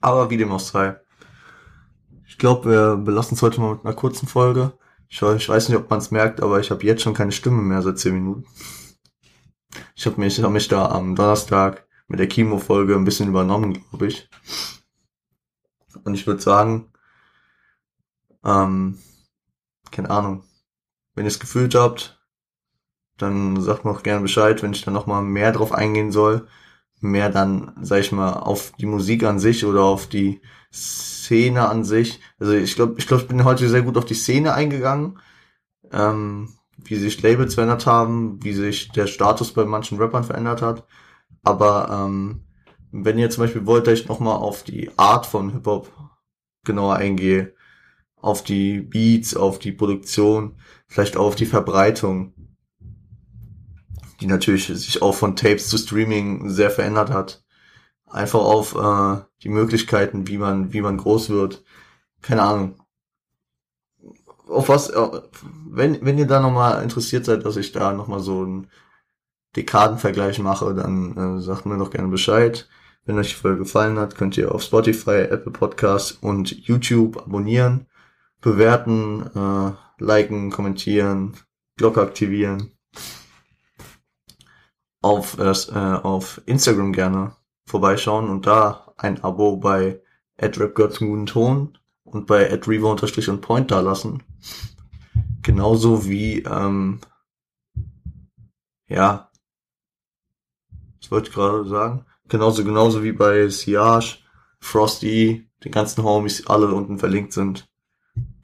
Aber 0.00 0.30
wie 0.30 0.36
dem 0.36 0.52
auch 0.52 0.60
sei. 0.60 0.96
Ich 2.34 2.38
glaube, 2.38 2.68
wir 2.68 2.96
belassen 2.96 3.36
es 3.36 3.42
heute 3.42 3.60
mal 3.60 3.76
mit 3.76 3.84
einer 3.84 3.94
kurzen 3.94 4.26
Folge. 4.26 4.76
Ich, 5.08 5.22
ich 5.22 5.48
weiß 5.48 5.68
nicht, 5.68 5.78
ob 5.78 5.88
man 5.88 6.00
es 6.00 6.10
merkt, 6.10 6.42
aber 6.42 6.58
ich 6.58 6.72
habe 6.72 6.84
jetzt 6.84 7.02
schon 7.02 7.14
keine 7.14 7.30
Stimme 7.30 7.62
mehr 7.62 7.80
seit 7.80 7.96
10 7.96 8.12
Minuten. 8.12 8.44
Ich 9.94 10.04
habe 10.04 10.20
mich, 10.20 10.42
hab 10.42 10.50
mich 10.50 10.66
da 10.66 10.88
am 10.88 11.14
Donnerstag 11.14 11.86
mit 12.08 12.18
der 12.18 12.28
Chemo-Folge 12.28 12.96
ein 12.96 13.04
bisschen 13.04 13.28
übernommen, 13.28 13.84
glaube 13.88 14.08
ich. 14.08 14.28
Und 16.02 16.14
ich 16.14 16.26
würde 16.26 16.42
sagen, 16.42 16.92
ähm, 18.44 18.98
keine 19.92 20.10
Ahnung, 20.10 20.42
wenn 21.14 21.26
ihr 21.26 21.28
es 21.28 21.38
gefühlt 21.38 21.76
habt, 21.76 22.20
dann 23.16 23.60
sagt 23.60 23.84
mir 23.84 23.92
auch 23.92 24.02
gerne 24.02 24.22
Bescheid, 24.22 24.60
wenn 24.64 24.72
ich 24.72 24.82
dann 24.82 24.94
nochmal 24.94 25.22
mehr 25.22 25.52
drauf 25.52 25.70
eingehen 25.70 26.10
soll. 26.10 26.48
Mehr 27.04 27.28
dann, 27.28 27.72
sag 27.82 28.00
ich 28.00 28.12
mal, 28.12 28.32
auf 28.32 28.72
die 28.78 28.86
Musik 28.86 29.24
an 29.24 29.38
sich 29.38 29.66
oder 29.66 29.82
auf 29.82 30.06
die 30.06 30.40
Szene 30.72 31.68
an 31.68 31.84
sich. 31.84 32.20
Also 32.38 32.54
ich 32.54 32.74
glaube, 32.74 32.94
ich 32.96 33.06
glaube, 33.06 33.22
ich 33.22 33.28
bin 33.28 33.44
heute 33.44 33.68
sehr 33.68 33.82
gut 33.82 33.98
auf 33.98 34.06
die 34.06 34.14
Szene 34.14 34.54
eingegangen. 34.54 35.18
Ähm, 35.92 36.48
wie 36.78 36.96
sich 36.96 37.20
Labels 37.22 37.54
verändert 37.54 37.86
haben, 37.86 38.42
wie 38.42 38.54
sich 38.54 38.90
der 38.90 39.06
Status 39.06 39.52
bei 39.52 39.64
manchen 39.64 39.98
Rappern 39.98 40.24
verändert 40.24 40.62
hat. 40.62 40.86
Aber 41.42 41.88
ähm, 41.90 42.46
wenn 42.90 43.18
ihr 43.18 43.30
zum 43.30 43.44
Beispiel 43.44 43.66
wollt, 43.66 43.86
dass 43.86 44.00
ich 44.00 44.08
nochmal 44.08 44.36
auf 44.36 44.62
die 44.62 44.90
Art 44.96 45.26
von 45.26 45.50
Hip-Hop 45.50 45.92
genauer 46.64 46.96
eingehe, 46.96 47.54
auf 48.16 48.42
die 48.42 48.80
Beats, 48.80 49.36
auf 49.36 49.58
die 49.58 49.72
Produktion, 49.72 50.56
vielleicht 50.86 51.16
auch 51.16 51.26
auf 51.26 51.34
die 51.34 51.46
Verbreitung, 51.46 52.32
die 54.24 54.30
natürlich 54.30 54.68
sich 54.68 55.02
auch 55.02 55.14
von 55.14 55.36
Tapes 55.36 55.68
zu 55.68 55.76
Streaming 55.76 56.48
sehr 56.48 56.70
verändert 56.70 57.10
hat. 57.10 57.44
Einfach 58.06 58.40
auf 58.40 58.74
äh, 58.74 59.22
die 59.42 59.50
Möglichkeiten, 59.50 60.26
wie 60.28 60.38
man, 60.38 60.72
wie 60.72 60.80
man 60.80 60.96
groß 60.96 61.28
wird. 61.28 61.62
Keine 62.22 62.40
Ahnung. 62.40 62.80
Auf 64.48 64.70
was, 64.70 64.88
äh, 64.88 65.20
wenn, 65.68 66.02
wenn 66.06 66.16
ihr 66.16 66.26
da 66.26 66.40
nochmal 66.40 66.82
interessiert 66.82 67.26
seid, 67.26 67.44
dass 67.44 67.58
ich 67.58 67.72
da 67.72 67.92
nochmal 67.92 68.20
so 68.20 68.40
einen 68.40 68.68
Dekadenvergleich 69.56 70.38
mache, 70.38 70.74
dann 70.74 71.36
äh, 71.36 71.42
sagt 71.42 71.66
mir 71.66 71.76
doch 71.76 71.90
gerne 71.90 72.08
Bescheid. 72.08 72.66
Wenn 73.04 73.18
euch 73.18 73.28
die 73.28 73.34
Folge 73.34 73.58
gefallen 73.58 73.98
hat, 73.98 74.14
könnt 74.14 74.38
ihr 74.38 74.54
auf 74.54 74.62
Spotify, 74.62 75.26
Apple 75.28 75.52
Podcasts 75.52 76.12
und 76.12 76.66
YouTube 76.66 77.18
abonnieren, 77.18 77.88
bewerten, 78.40 79.26
äh, 79.34 80.02
liken, 80.02 80.50
kommentieren, 80.50 81.36
Glocke 81.76 82.00
aktivieren. 82.00 82.70
Auf, 85.04 85.36
äh, 85.38 85.76
auf 85.76 86.40
Instagram 86.46 86.94
gerne 86.94 87.36
vorbeischauen 87.66 88.30
und 88.30 88.46
da 88.46 88.94
ein 88.96 89.22
Abo 89.22 89.58
bei 89.58 90.00
Ton 91.26 91.78
und 92.04 92.26
bei 92.26 92.48
und 92.48 93.40
Point 93.42 93.70
da 93.70 93.80
lassen. 93.80 94.22
Genauso 95.42 96.06
wie, 96.06 96.38
ähm, 96.38 97.00
ja, 98.88 99.30
was 100.98 101.10
wollte 101.10 101.28
ich 101.28 101.34
gerade 101.34 101.66
sagen? 101.66 102.06
Genauso, 102.28 102.64
genauso 102.64 103.04
wie 103.04 103.12
bei 103.12 103.48
Siage, 103.48 104.20
Frosty, 104.58 105.50
den 105.62 105.72
ganzen 105.72 106.02
Homies, 106.02 106.46
alle 106.46 106.72
unten 106.72 106.98
verlinkt 106.98 107.34
sind, 107.34 107.68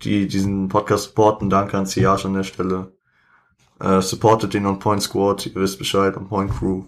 die 0.02 0.28
diesen 0.28 0.68
Podcast 0.68 1.04
supporten. 1.04 1.48
Danke 1.48 1.78
an 1.78 1.86
Siage 1.86 2.26
an 2.26 2.34
der 2.34 2.44
Stelle. 2.44 2.92
Äh, 3.80 4.02
supportet 4.02 4.54
den 4.54 4.66
On 4.66 4.78
Point 4.78 5.02
Squad, 5.02 5.46
ihr 5.46 5.54
wisst 5.54 5.78
Bescheid, 5.78 6.16
On 6.16 6.28
Point 6.28 6.52
Crew. 6.52 6.84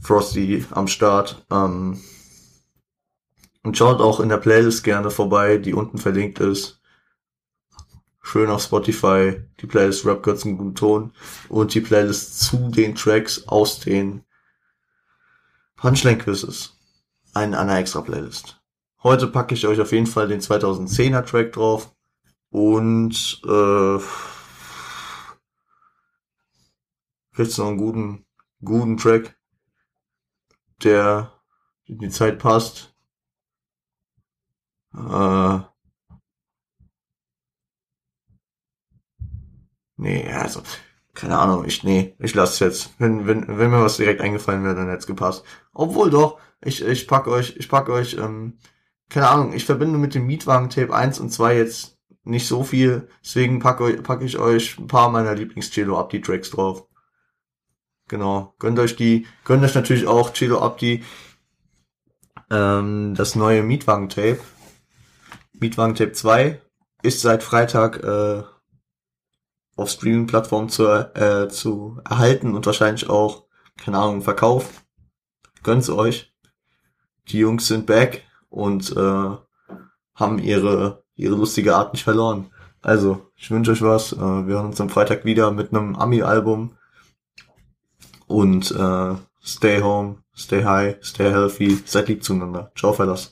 Frosty 0.00 0.64
am 0.70 0.88
Start. 0.88 1.44
Ähm, 1.50 2.00
und 3.62 3.76
schaut 3.76 4.00
auch 4.00 4.20
in 4.20 4.28
der 4.28 4.38
Playlist 4.38 4.82
gerne 4.82 5.10
vorbei, 5.10 5.58
die 5.58 5.74
unten 5.74 5.98
verlinkt 5.98 6.40
ist. 6.40 6.80
Schön 8.20 8.50
auf 8.50 8.62
Spotify, 8.62 9.40
die 9.60 9.66
Playlist 9.66 10.06
Rap 10.06 10.26
einen 10.26 10.56
guten 10.56 10.74
Ton 10.74 11.12
und 11.48 11.74
die 11.74 11.80
Playlist 11.80 12.40
zu 12.40 12.70
den 12.70 12.94
Tracks 12.94 13.46
aus 13.48 13.80
den 13.80 14.24
Punchline 15.76 16.18
Quizzes. 16.18 16.76
Ein, 17.34 17.54
eine 17.54 17.76
extra 17.78 18.00
Playlist. 18.00 18.60
Heute 19.02 19.26
packe 19.26 19.54
ich 19.54 19.66
euch 19.66 19.80
auf 19.80 19.90
jeden 19.90 20.06
Fall 20.06 20.28
den 20.28 20.40
2010er 20.40 21.24
Track 21.24 21.52
drauf 21.52 21.92
und 22.50 23.40
äh, 23.44 23.98
jetzt 27.36 27.58
noch 27.58 27.68
einen 27.68 27.78
guten, 27.78 28.26
guten 28.64 28.96
Track, 28.96 29.36
der 30.82 31.32
in 31.86 31.98
die 31.98 32.10
Zeit 32.10 32.38
passt. 32.38 32.94
Äh, 34.94 35.60
nee, 39.96 40.30
also, 40.32 40.62
keine 41.14 41.38
Ahnung, 41.38 41.64
ich, 41.64 41.82
nee, 41.84 42.14
ich 42.18 42.34
lasse 42.34 42.64
jetzt. 42.64 42.94
Wenn, 42.98 43.26
wenn, 43.26 43.46
wenn 43.48 43.70
mir 43.70 43.82
was 43.82 43.96
direkt 43.96 44.20
eingefallen 44.20 44.64
wäre, 44.64 44.74
dann 44.74 44.86
hätte 44.88 44.98
es 44.98 45.06
gepasst. 45.06 45.44
Obwohl 45.72 46.10
doch, 46.10 46.40
ich, 46.62 46.82
ich 46.84 47.06
pack 47.08 47.26
euch, 47.26 47.56
ich 47.56 47.68
pack 47.68 47.88
euch, 47.88 48.14
ähm, 48.14 48.58
keine 49.08 49.28
Ahnung, 49.28 49.52
ich 49.52 49.64
verbinde 49.64 49.98
mit 49.98 50.14
dem 50.14 50.26
Mietwagen-Tape 50.26 50.94
1 50.94 51.20
und 51.20 51.30
2 51.30 51.56
jetzt 51.56 51.98
nicht 52.24 52.46
so 52.46 52.62
viel, 52.64 53.08
deswegen 53.22 53.58
packe 53.58 54.00
pack 54.02 54.22
ich 54.22 54.38
euch 54.38 54.78
ein 54.78 54.86
paar 54.86 55.10
meiner 55.10 55.34
Lieblings-Cello 55.34 55.98
Abdi 55.98 56.20
Tracks 56.20 56.50
drauf. 56.50 56.86
Genau. 58.12 58.54
Gönnt 58.58 58.78
euch 58.78 58.94
die, 58.94 59.26
gönnt 59.42 59.64
euch 59.64 59.74
natürlich 59.74 60.06
auch 60.06 60.34
Cello 60.34 60.60
Abdi, 60.60 61.02
ähm, 62.50 63.14
das 63.16 63.36
neue 63.36 63.62
Mietwagen-Tape. 63.62 64.38
Mietwagen-Tape 65.54 66.12
2 66.12 66.60
ist 67.02 67.22
seit 67.22 67.42
Freitag 67.42 68.04
äh, 68.04 68.42
auf 69.76 69.88
Streaming-Plattformen 69.88 70.68
zu, 70.68 70.88
äh, 70.88 71.48
zu 71.48 72.02
erhalten 72.06 72.54
und 72.54 72.66
wahrscheinlich 72.66 73.08
auch, 73.08 73.46
keine 73.78 73.96
Ahnung, 73.96 74.20
Verkauf. 74.20 74.84
Gönnt's 75.62 75.88
euch. 75.88 76.34
Die 77.28 77.38
Jungs 77.38 77.66
sind 77.66 77.86
back 77.86 78.24
und 78.50 78.94
äh, 78.94 79.36
haben 80.14 80.38
ihre, 80.38 81.02
ihre 81.14 81.34
lustige 81.34 81.76
Art 81.76 81.94
nicht 81.94 82.04
verloren. 82.04 82.50
Also, 82.82 83.30
ich 83.36 83.50
wünsche 83.50 83.70
euch 83.70 83.80
was. 83.80 84.12
Äh, 84.12 84.18
wir 84.18 84.56
hören 84.56 84.66
uns 84.66 84.82
am 84.82 84.90
Freitag 84.90 85.24
wieder 85.24 85.50
mit 85.50 85.72
einem 85.72 85.96
Ami-Album. 85.96 86.76
Und 88.32 88.70
äh, 88.70 89.14
stay 89.44 89.82
home, 89.82 90.16
stay 90.34 90.64
high, 90.64 90.96
stay 91.04 91.30
healthy, 91.30 91.78
seid 91.84 92.08
lieb 92.08 92.24
zueinander. 92.24 92.72
Ciao, 92.74 92.94
Fellas. 92.94 93.30